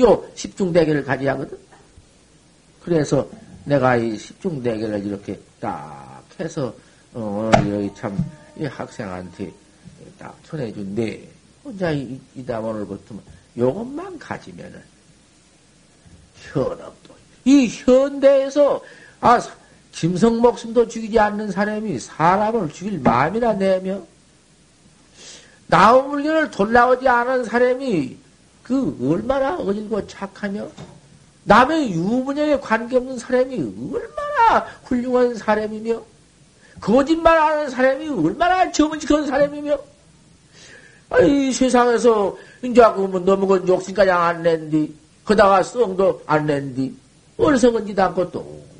[0.00, 1.58] 요 십중대계를 가져야 하거든.
[2.82, 3.28] 그래서
[3.64, 6.74] 내가 이 십중대계를 이렇게 딱 해서,
[7.12, 8.16] 어, 여기 참,
[8.56, 9.52] 이 학생한테
[10.18, 11.28] 딱 전해준데,
[11.64, 13.14] 혼자 이, 이다 오늘부터
[13.56, 14.82] 요것만 가지면은,
[16.34, 17.14] 현업도.
[17.44, 18.82] 이 현대에서,
[19.20, 19.40] 아,
[19.94, 24.02] 짐승 목숨도 죽이지 않는 사람이 사람을 죽일 마음이나 내며
[25.68, 28.16] 나온 물건을 돌아오지 않은 사람이
[28.64, 30.68] 그 얼마나 어질고 착하며
[31.44, 33.56] 남의 유부녀에 관계없는 사람이
[33.92, 36.02] 얼마나 훌륭한 사람이며
[36.80, 39.78] 거짓말하는 사람이 얼마나 정직한 사람이며
[41.10, 44.92] 아이 세상에서 이제 그러면 너무 건 욕심까지 안 낸디
[45.24, 46.96] 그다가 썽도 안 낸디
[47.38, 48.73] 어리석은 짓 않고 또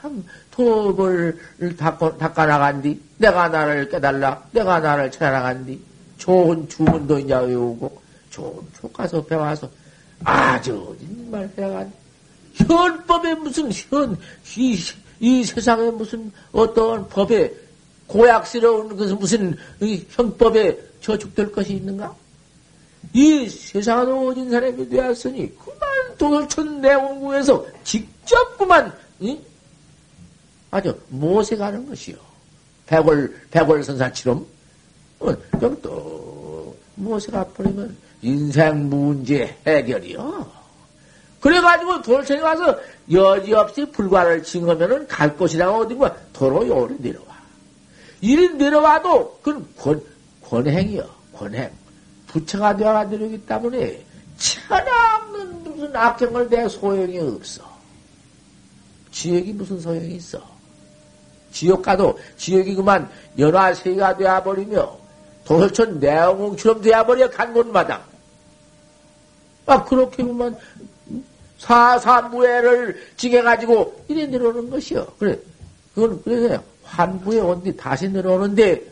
[0.00, 1.38] 참 법을
[1.76, 5.80] 닦아 나간디, 내가 나를 깨달라, 내가 나를 찾아 나간디,
[6.18, 9.68] 좋은 주문도 이제 외우고, 좋은 교과서 배워서
[10.24, 11.92] 아주 정말 해간
[12.54, 14.16] 현법에 무슨 현,
[14.56, 14.78] 이,
[15.20, 17.52] 이 세상에 무슨 어떤 법에
[18.06, 22.14] 고약스러운 것은 무슨 이 형법에 저축될 것이 있는가?
[23.12, 25.80] 이 세상에 오진 사람이 되었으니 그만
[26.18, 29.38] 도dol천 내원구에서 직접 그만 이?
[30.70, 32.16] 아주 모색하는 것이요.
[32.86, 34.46] 백월, 백월 선사처럼,
[35.20, 40.58] 어, 여기 또, 무엇에 가버리면 인생 문제 해결이요.
[41.40, 42.78] 그래가지고 돌천에 가서
[43.10, 47.26] 여지없이 불과를 징하면은 갈 곳이랑 어딘가 도로 요리 내려와.
[48.20, 50.02] 이리 내려와도 그건 권,
[50.42, 51.08] 권행이요.
[51.34, 51.70] 권행.
[52.26, 54.04] 부처가 되어가 내려오기 때문에
[54.36, 57.62] 천하없는 무슨 악행을 내 소용이 없어.
[59.12, 60.57] 지역이 무슨 소용이 있어.
[61.52, 64.98] 지옥 가도 지옥이 그만 연화세가 되어버리며
[65.44, 68.02] 도설천 내엉처럼 되어버려 간 곳마다.
[69.66, 70.56] 아, 그렇게 그만
[71.58, 75.06] 사사무예를 징해가지고 이래 내려오는 것이요.
[75.18, 75.38] 그래.
[75.94, 78.82] 그건 그래서 환부에 온뒤 다시 내려오는데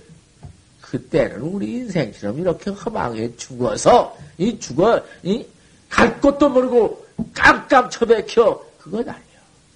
[0.80, 9.22] 그때는 우리 인생처럼 이렇게 허망해 죽어서 이 죽어 이갈 곳도 모르고 깜깜 처박혀 그건 아니야.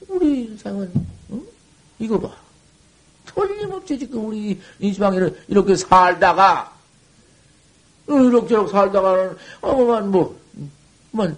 [0.09, 0.93] 우리 인생은
[1.31, 1.47] 응?
[1.99, 2.31] 이거 봐.
[3.35, 6.73] 틀림없이 지금 우리 이 지방에는 이렇게 살다가
[8.07, 10.39] 이렇게저렇게 살다가는 어머만 뭐,
[11.11, 11.37] 뭐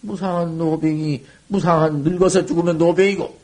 [0.00, 3.36] 무상한 노병이 무상한 늙어서 죽으면 노병이고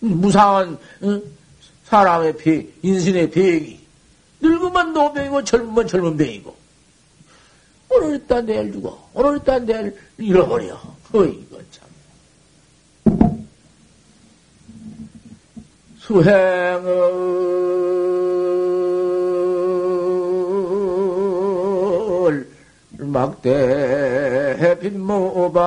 [0.00, 1.22] 무상한 응?
[1.84, 3.80] 사람의 배 인신의 배이
[4.40, 6.54] 늙으면 노병이고 젊으면 젊은 병이고.
[7.90, 9.10] 오늘 있다 내일 죽어.
[9.12, 10.80] 오늘 있다 내일 잃어버려.
[11.12, 13.39] 어이 이거 참
[16.10, 16.26] 수행을
[22.98, 25.60] 막대 빈모바라.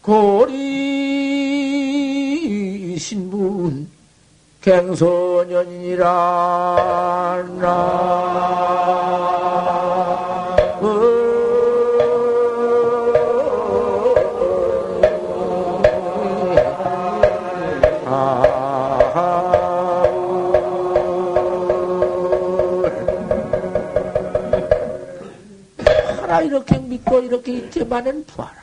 [0.00, 0.56] 고리
[2.98, 3.90] 신분
[4.62, 6.08] 갱소년이라
[27.28, 28.56] 이렇게 있지만은 부하라.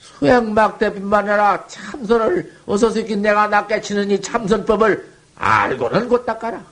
[0.00, 1.66] 수행막대빈만 해라.
[1.66, 6.62] 참선을 어서서기 내가 낚게 치는 이 참선법을 알고는 곧 닦아라.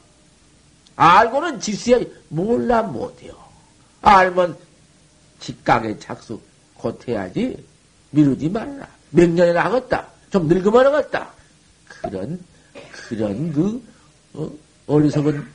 [0.97, 3.33] 알고는 지수야 몰라 못해요.
[4.03, 4.57] 알면
[5.41, 6.41] 직각에 착수
[6.75, 7.65] 곧 해야지.
[8.11, 8.87] 미루지 말아라.
[9.11, 10.07] 몇 년이나 하겠다.
[10.31, 11.29] 좀 늙으면 하겠다.
[11.87, 12.39] 그런,
[13.09, 13.83] 그런 그,
[14.35, 14.51] 어,
[14.87, 15.47] 어리석은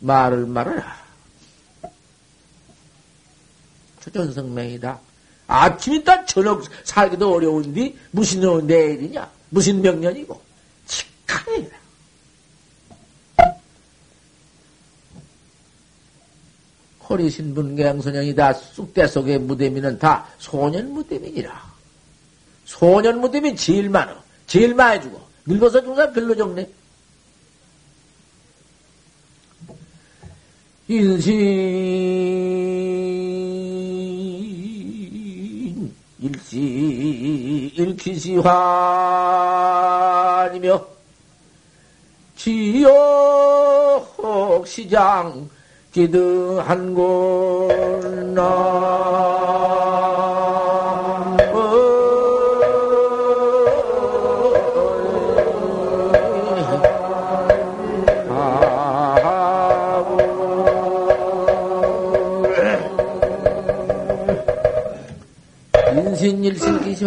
[0.00, 1.09] 말을 말하라.
[4.00, 5.00] 초전성명이다.
[5.46, 9.30] 아침 이다 저녁 살기도 어려운데 무슨 내일이냐?
[9.50, 10.40] 무슨 명년이고?
[10.86, 11.80] 직하이라.
[17.08, 18.52] 호리 신분갱소년이다.
[18.52, 21.70] 쑥대 속의 무대미는 다 소년 무대미니라.
[22.64, 24.14] 소년 무대미 제일 많어.
[24.46, 25.20] 제일 많이 주고.
[25.44, 26.70] 늙어서 죽는 사람 별로 적네.
[30.86, 31.40] 인신
[36.52, 38.50] 일시 일기시환이며
[42.36, 42.90] 지역
[44.66, 45.48] 시장
[45.92, 48.40] 기등한 곳나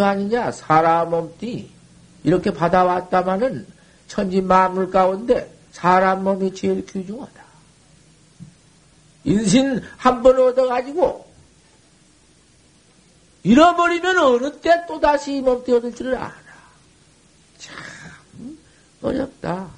[0.04, 1.70] 일신일신기시환이냐 사람 몸띠
[2.24, 3.66] 이렇게 받아왔다마는
[4.08, 7.43] 천지 만물 가운데 사람 몸이 제일 귀중하다.
[9.26, 11.26] 인신 한 번 얻어가지고
[13.43, 16.34] 잃어버리면 어느 때 또다시 이 몸띠 얻을 줄을 알아.
[17.58, 17.76] 참
[19.01, 19.70] 어렵다.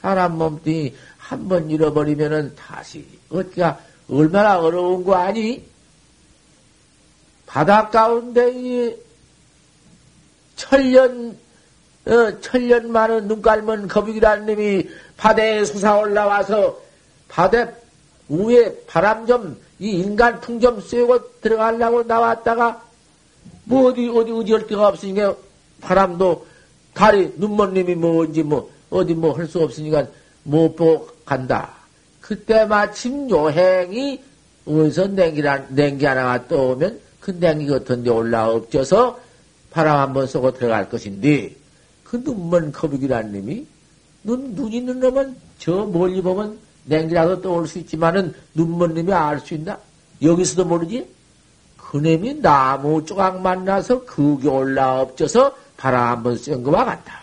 [0.00, 3.80] 사람 몸띠 한 번 잃어버리면은 다시 얻기가
[4.10, 5.64] 얼마나 어려운 거 아니?
[7.46, 8.94] 바다 가운데 이
[10.56, 11.36] 천년,
[12.06, 16.80] 어, 천년 많은 눈깔먼 거북이라는 놈이 바다에 솟아 올라와서
[17.28, 17.68] 바다
[18.28, 22.82] 위에 바람 좀, 이 인간 풍 좀 쐬고 들어가려고 나왔다가
[23.64, 25.34] 뭐 어디, 어디, 어디 할 데가 없으니까
[25.80, 26.46] 바람도
[26.94, 30.06] 다리, 눈먼님이 뭔지 뭐, 어디 뭐 할 수 없으니까
[30.44, 31.70] 못 보고 간다.
[32.20, 34.22] 그때 마침 요행이
[34.66, 39.18] 어디서 냉기라, 냉기 하나가 떠오면 그 냉기 같은 데 올라 엎져서
[39.74, 41.52] 바람 한번 쏘고 들어갈 것인데,
[42.04, 43.66] 그 눈먼 거북이라는 놈이,
[44.22, 49.54] 눈, 눈 있는 놈은 저 멀리 보면 냉기라도 떠올 수 있지만은 눈먼 놈이 알 수
[49.54, 49.76] 있나?
[50.22, 51.12] 여기서도 모르지?
[51.76, 57.18] 그 놈이 나무 조각 만나서 그게 올라 엎져서 바람 한번 쏜 것과 같다.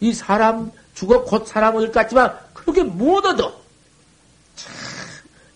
[0.00, 3.50] 이 사람 죽어 곧 사람 얻을 것 같지만 그렇게 못 얻어.
[4.56, 4.74] 참,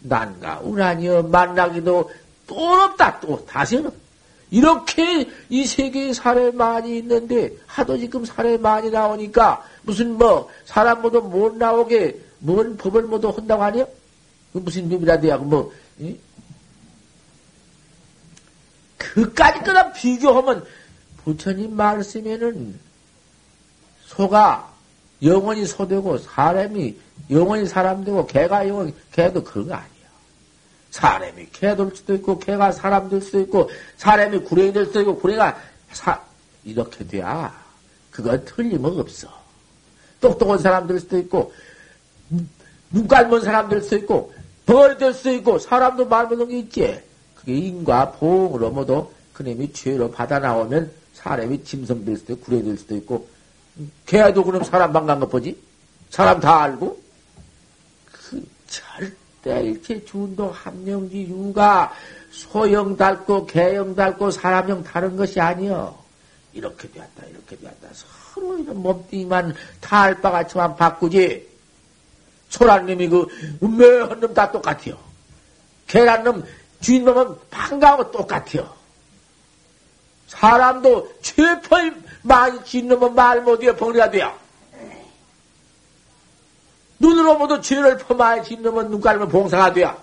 [0.01, 2.11] 난가 우라니어 만나기도
[2.47, 3.21] 또 어렵다.
[3.21, 4.10] 또 다시 어렵다.
[4.51, 11.21] 이렇게 이 세계에 사례 많이 있는데 하도 지금 사례 많이 나오니까 무슨 뭐 사람 모두
[11.21, 13.85] 못 나오게 뭔 법을 모두 한다고 하냐?
[14.53, 16.17] 그 무슨 법이라도야 뭐 이?
[18.99, 20.65] 그까지 거나 비교하면
[21.19, 22.79] 부처님 말씀에는
[24.07, 24.73] 소가
[25.23, 26.97] 영원히 소되고 사람이
[27.31, 30.00] 영원히 사람 되고 개가 영원히 개도 그런 거 아니야.
[30.91, 35.19] 사람이 개 될 수도 있고 개가 사람 될 수도 있고 사람이 구렁이 될 수도 있고
[35.19, 35.57] 구렁이가
[35.93, 36.21] 사
[36.65, 37.55] 이렇게 돼야
[38.11, 39.29] 그건 틀림없어.
[40.21, 41.53] 똑똑한 사람 될 수도 있고
[42.91, 44.35] 눈깔먼 사람 될 수도 있고
[44.67, 47.01] 벌이 될 수도 있고 사람도 말하는 게 있지.
[47.35, 52.77] 그게 인과 보응으로 모두 그놈이 죄로 받아 나오면 사람이 짐승 될 수도 있고 구렁이 될
[52.79, 53.29] 수도 있고
[54.07, 55.57] 개도 그럼 사람 방간 것 보지?
[56.11, 57.01] 사람 다 알고?
[58.13, 61.93] 그 절 대 일체 준도 함령지 유가
[62.31, 65.99] 소형 닳고 개형 닳고 사람형 다른 것이 아니여.
[66.53, 67.89] 이렇게 되었다, 이렇게 되었다.
[67.93, 71.49] 서로 이런 몸뚱이만 다알 바같이만 바꾸지.
[72.49, 73.27] 소란 놈이 그
[73.61, 74.99] 운명한 놈 다 똑같아요.
[75.87, 76.45] 개란 놈
[76.81, 78.75] 주인 놈은 반가워 똑같아요.
[80.27, 83.75] 사람도 최포의 많이 짓는 말 못해요.
[83.77, 84.33] 벙리가 돼요.
[87.11, 89.97] 눈으로 모두 죄를 퍼마에 짓는 눈 깔면 봉사가 돼요.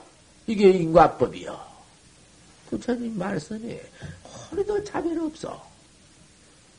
[0.46, 1.58] 이게 인과법이요.
[2.70, 3.80] 부처님 말씀이
[4.52, 5.66] 허리도 자별 없어.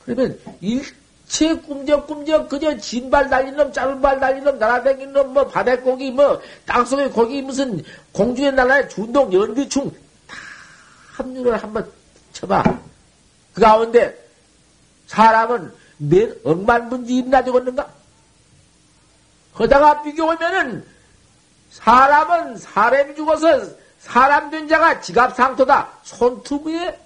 [0.05, 6.11] 그러면 일체 꿈적꿈적 그저 진발 달린 놈, 짧은 발 달린 놈, 날아다니는 놈, 뭐 바닷고기,
[6.11, 9.91] 뭐 땅속에 고기 무슨 공주의 나라의 준동 연기충
[10.27, 10.37] 다
[11.13, 11.91] 합류를 한번
[12.33, 12.63] 쳐봐.
[13.53, 14.15] 그 가운데
[15.07, 17.98] 사람은 몇 억만 분지 있나 되겠는가?
[19.59, 20.85] 거다가 비교하면은
[21.71, 23.61] 사람은 사람이 죽어서
[23.99, 25.99] 사람 된 자가 지갑 상토다.
[26.03, 26.97] 손투부에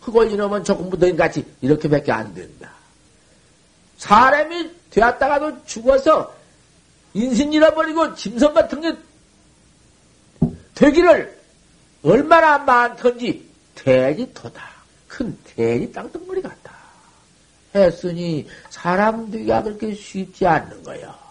[0.00, 2.70] 그걸 이놈은 조금 묻어인 같이 이렇게밖에 안 된다.
[3.96, 6.32] 사람이 되었다가도 죽어서
[7.14, 8.96] 인신 잃어버리고 짐승 같은 게
[10.76, 11.36] 되기를
[12.04, 14.62] 얼마나 많던지 대지 토다.
[15.08, 16.72] 큰 대지 땅덩어리 같다.
[17.74, 21.27] 했으니 사람 되기가 그렇게 쉽지 않는 거요.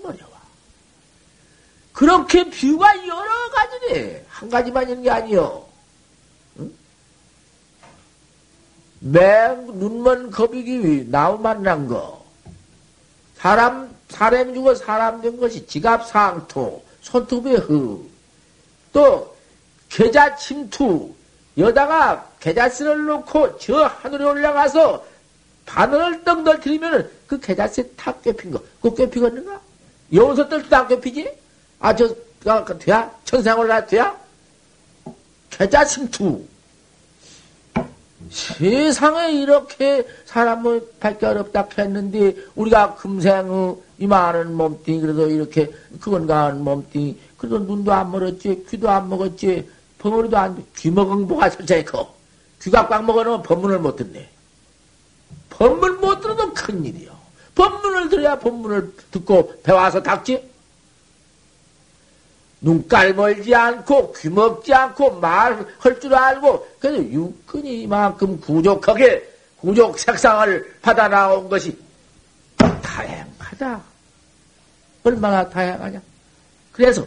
[0.00, 0.30] 참 어려워.
[1.92, 4.24] 그렇게 비유가 여러 가지네.
[4.28, 5.66] 한 가지만 있는 게 아니요.
[6.58, 6.72] 응?
[9.00, 12.24] 맹 눈먼 거북이 나우 만 난 거.
[13.36, 18.10] 사람 사람 죽어 사람 된 것이 지갑 상토, 손톱의 흙.
[18.92, 19.36] 또
[19.88, 21.14] 계좌 침투.
[21.58, 25.04] 여다가 계좌스를 놓고 저 하늘에 올라가서
[25.66, 28.60] 바늘을 떡 널트리면 그 계좌세 탁 꿰핀 거.
[28.80, 29.60] 그거 꿰피겠는가?
[30.12, 31.30] 여기서 떨지도 안 꿰피지?
[31.78, 33.10] 아, 저, 가, 그, 돼야?
[33.24, 34.18] 천상 올라 돼야?
[35.84, 36.44] 침투.
[38.30, 47.18] 세상에 이렇게 사람을 밖에 어렵다 했는데, 우리가 금생의 이 많은 몸뚱이, 그래도 이렇게, 그건가한 몸뚱이,
[47.36, 52.14] 그래도 눈도 안 멀었지, 귀도 안 먹었지, 벙어리도 안, 귀 먹은 뭐가 설자에 커.
[52.62, 54.28] 귀가 꽉 먹어놓으면 법문을 못 듣네.
[55.50, 57.19] 법문 못 들어도 큰일이요.
[57.54, 60.50] 법문을 들어야 법문을 듣고 배워서 닥지.
[62.62, 69.26] 눈깔 멀지 않고 귀 먹지 않고 말할 줄 알고 그래서 육근이 이만큼 구족하게
[69.56, 71.78] 구족 색상을 받아 나온 것이
[72.82, 73.80] 다양하다.
[75.04, 76.00] 얼마나 다양하냐.
[76.72, 77.06] 그래서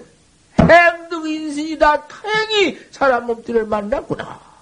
[0.60, 2.08] 행등 인신이다.
[2.08, 4.53] 다행히 사람 몸뚱이를 만났구나.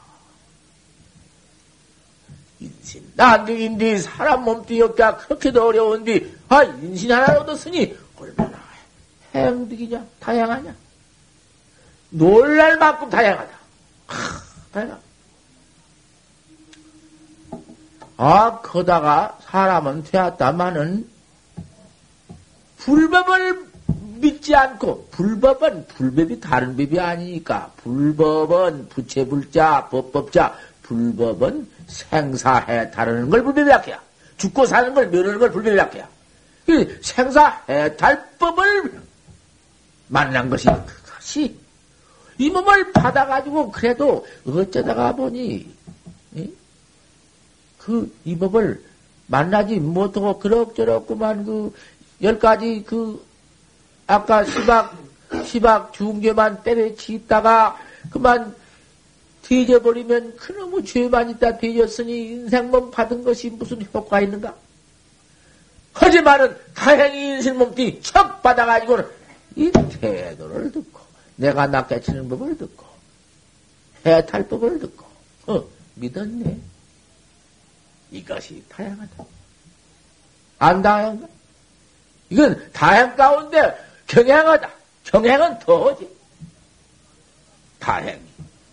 [2.61, 6.31] 인신 난중인데 사람 몸뚱이가 그렇게도 어려운데.
[6.47, 8.61] 아 인신 하나 얻었으니 얼마나
[9.33, 10.05] 행득이냐?
[10.19, 10.75] 다양하냐?
[12.11, 13.49] 놀랄 만큼 다양하다.
[14.07, 14.41] 하,
[14.71, 14.99] 다양하
[18.17, 21.09] 아 거다가 사람은 되었다마는
[22.77, 23.71] 불법을
[24.19, 27.71] 믿지 않고 불법은 불법이 다른 법이 아니니까.
[27.77, 30.55] 불법은 부채불자 법법자
[30.91, 33.99] 불법은 생사해탈하는 걸 불법이라케야.
[34.37, 36.07] 죽고 사는 걸 면하는 걸 불법이라케야.
[37.01, 39.01] 생사해 탈법을
[40.07, 41.57] 만난 것이 그것이
[42.37, 45.73] 이 몸을 받아가지고 그래도 어쩌다가 보니
[47.77, 48.83] 그이 법을
[49.27, 51.73] 만나지 못하고 그럭저럭구만 그
[52.21, 53.25] 열 가지 그
[54.05, 54.95] 아까 시박
[55.43, 57.77] 시박 중계만 때려 치다가
[58.11, 58.53] 그만
[59.51, 64.55] 뒤져버리면 그놈의 죄만 있다 뒤졌으니 인생만 받은 것이 무슨 효과 있는가?
[65.91, 66.55] 하지만은
[67.13, 69.05] 인신 몸뚱이 척 받아가지고는
[69.57, 71.01] 이 태도를 듣고
[71.35, 72.85] 내가 낚아치는 법을 듣고
[74.05, 75.05] 해탈 법을 듣고
[75.47, 76.57] 어 믿었네.
[78.11, 79.25] 이것이 다양하다.
[80.59, 81.27] 안 다양한가?
[82.29, 83.75] 이건 다양 가운데
[84.07, 84.69] 경향하다.
[85.03, 86.07] 경향은 더하지.
[87.79, 88.21] 다행이.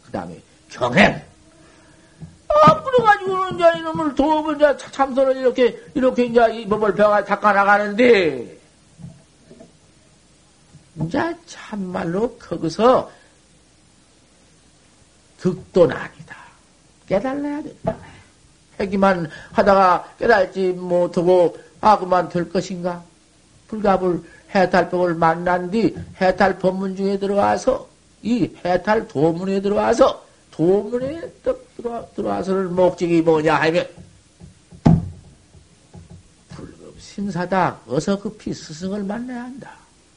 [0.07, 0.41] 그 다음에
[0.71, 1.23] 경행.
[2.49, 8.59] 아, 그래가지고는 이제 이놈을 도움을 이제 참선을 이렇게, 이렇게 이제 이 법을 배워 닦아나가는데,
[11.03, 13.11] 이제 참말로 거기서
[15.39, 16.37] 득도는 아니다.
[17.07, 17.97] 깨달아야 된다.
[18.79, 23.03] 하기만 하다가 깨달지 못하고, 아, 그만 될 것인가?
[23.69, 27.89] 불가불 해탈법을 만난 뒤 해탈 법문 중에 들어와서
[28.23, 30.25] 이 해탈 도문에 들어와서
[30.59, 33.89] 도문에 떡 들어와, 들어와서는 목적이 뭐냐 하면
[36.49, 39.75] 불급 심사다 어서 급히 스승을 만나야 한다.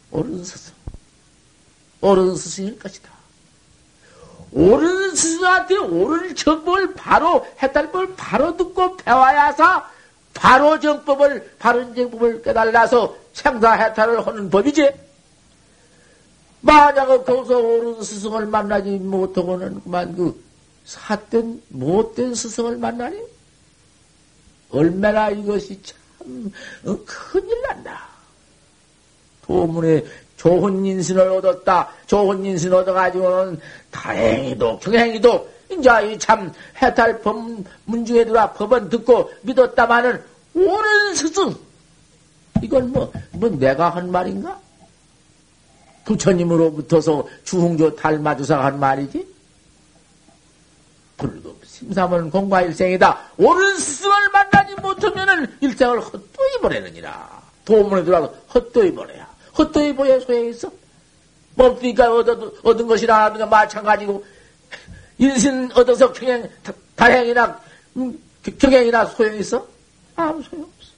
[0.10, 0.74] 옳은 스승.
[2.02, 3.12] 옳은 스승일 것이다.
[4.52, 9.86] 옳은 스승한테 옳은 정법을 바로 해탈법을 바로 듣고 배워야 해서
[10.34, 15.11] 바로 정법을 바른 정법을 깨달아서 생사해탈을 하는 법이지.
[16.62, 20.42] 만약 거기서 옳은 스승을 만나지 못하고는 그만 그
[20.86, 23.20] 사된 못된 스승을 만나니
[24.70, 26.52] 얼마나 이것이 참
[26.86, 28.08] 어, 큰일 난다.
[29.42, 30.06] 도문에
[30.38, 31.90] 좋은 인신을 얻었다.
[32.06, 33.60] 좋은 인신 얻어가지고는
[33.90, 36.52] 다행히도 경행히도 이제 참
[36.82, 37.38] 해탈 법
[37.86, 41.56] 문중에 들어와 법은 듣고 믿었다마는 옳은 스승
[42.62, 44.60] 이건 뭐, 뭐 내가 한 말인가?
[46.06, 49.28] 부처님으로부터서 주홍조 닮아주사 한 말이지?
[51.18, 53.32] 불급 심사문 공과 일생이다.
[53.38, 57.42] 옳은 스승을 만나지 못하면은 일생을 헛되이 보내느니라.
[57.66, 59.30] 도문에 들어와서 헛되이 보내야.
[59.58, 60.72] 헛되이 보야 소용이 있어?
[61.56, 64.24] 몸뚱이가 얻어, 얻은 것이나 하는 마찬가지고,
[65.18, 66.50] 인신 얻어서 경행,
[66.96, 67.60] 다행이나,
[67.98, 68.20] 음,
[68.58, 69.68] 경행이나 소용이 있어?
[70.16, 70.92] 아무 소용 없어.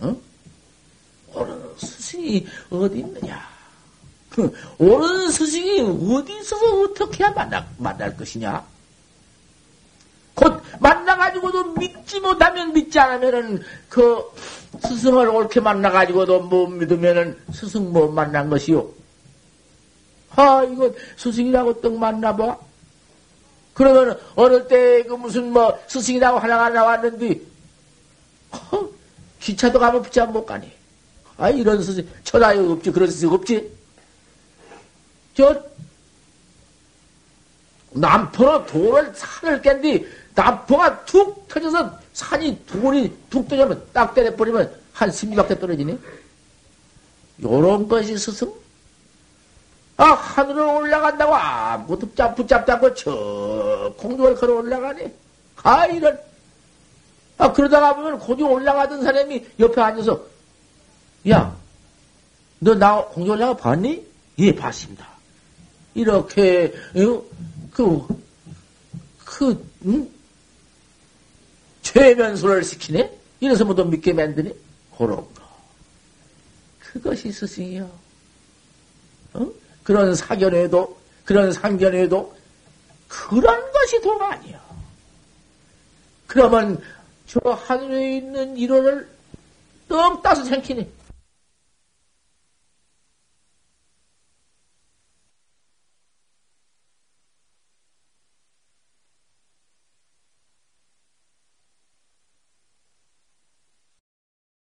[0.00, 1.40] 어?
[1.40, 3.48] 옳은 스승 이 어디 있느냐?
[4.30, 8.64] 그 옳은 스승이 어디 있어서 어떻게 만나, 만날 것이냐?
[10.34, 14.22] 곧 만나가지고도 믿지 못하면 믿지 않으면은 그
[14.82, 18.88] 스승을 옳게 만나가지고도 못 믿으면은 스승 못 만난 것이요.
[20.36, 22.58] 아, 이거 스승이라고 떡 만나봐?
[23.74, 27.40] 그러면 어느 때 그 무슨 뭐 스승이라고 하나가 나왔는데,
[28.50, 28.88] 어,
[29.40, 30.70] 기차도 가면 붙잡 못 가니.
[31.36, 32.90] 아, 이런 스승, 천하에 없지.
[32.90, 33.70] 그런 스승 없지.
[35.34, 35.62] 저,
[37.90, 45.58] 남포로 돌을 산을 깬뒤 남포가 툭 터져서 산이 돌이 툭 터지면 딱 때려버리면 한 10미밖에
[45.60, 45.96] 떨어지네.
[47.42, 48.52] 요런 것이 스승?
[49.96, 55.12] 아, 하늘로 올라간다고 아무것도 붙잡, 붙잡지 않고 저 공중을 걸어 올라가네.
[55.62, 56.18] 아, 이런.
[57.38, 60.20] 아, 그러다가 보면 공중 올라가던 사람이 옆에 앉아서,
[61.28, 61.56] 야,
[62.58, 64.06] 너나 올라가 봤니?
[64.38, 65.08] 예, 봤습니다.
[65.94, 67.22] 이렇게, 어,
[67.72, 68.06] 그,
[69.24, 70.10] 그, 응?
[71.82, 73.18] 최면소를 시키네?
[73.40, 74.52] 이래서 뭐도 믿게 만드네?
[74.96, 75.28] 그런 거.
[76.80, 77.90] 그것이 스승이요.
[79.34, 79.48] 어?
[79.82, 82.34] 그런 사견에도, 그런 상견에도,
[83.08, 84.62] 그런 것이 도가 아니야.
[86.26, 86.80] 그러면
[87.26, 89.08] 저 하늘에 있는 일원을
[89.88, 90.88] 떡 따서 생기네.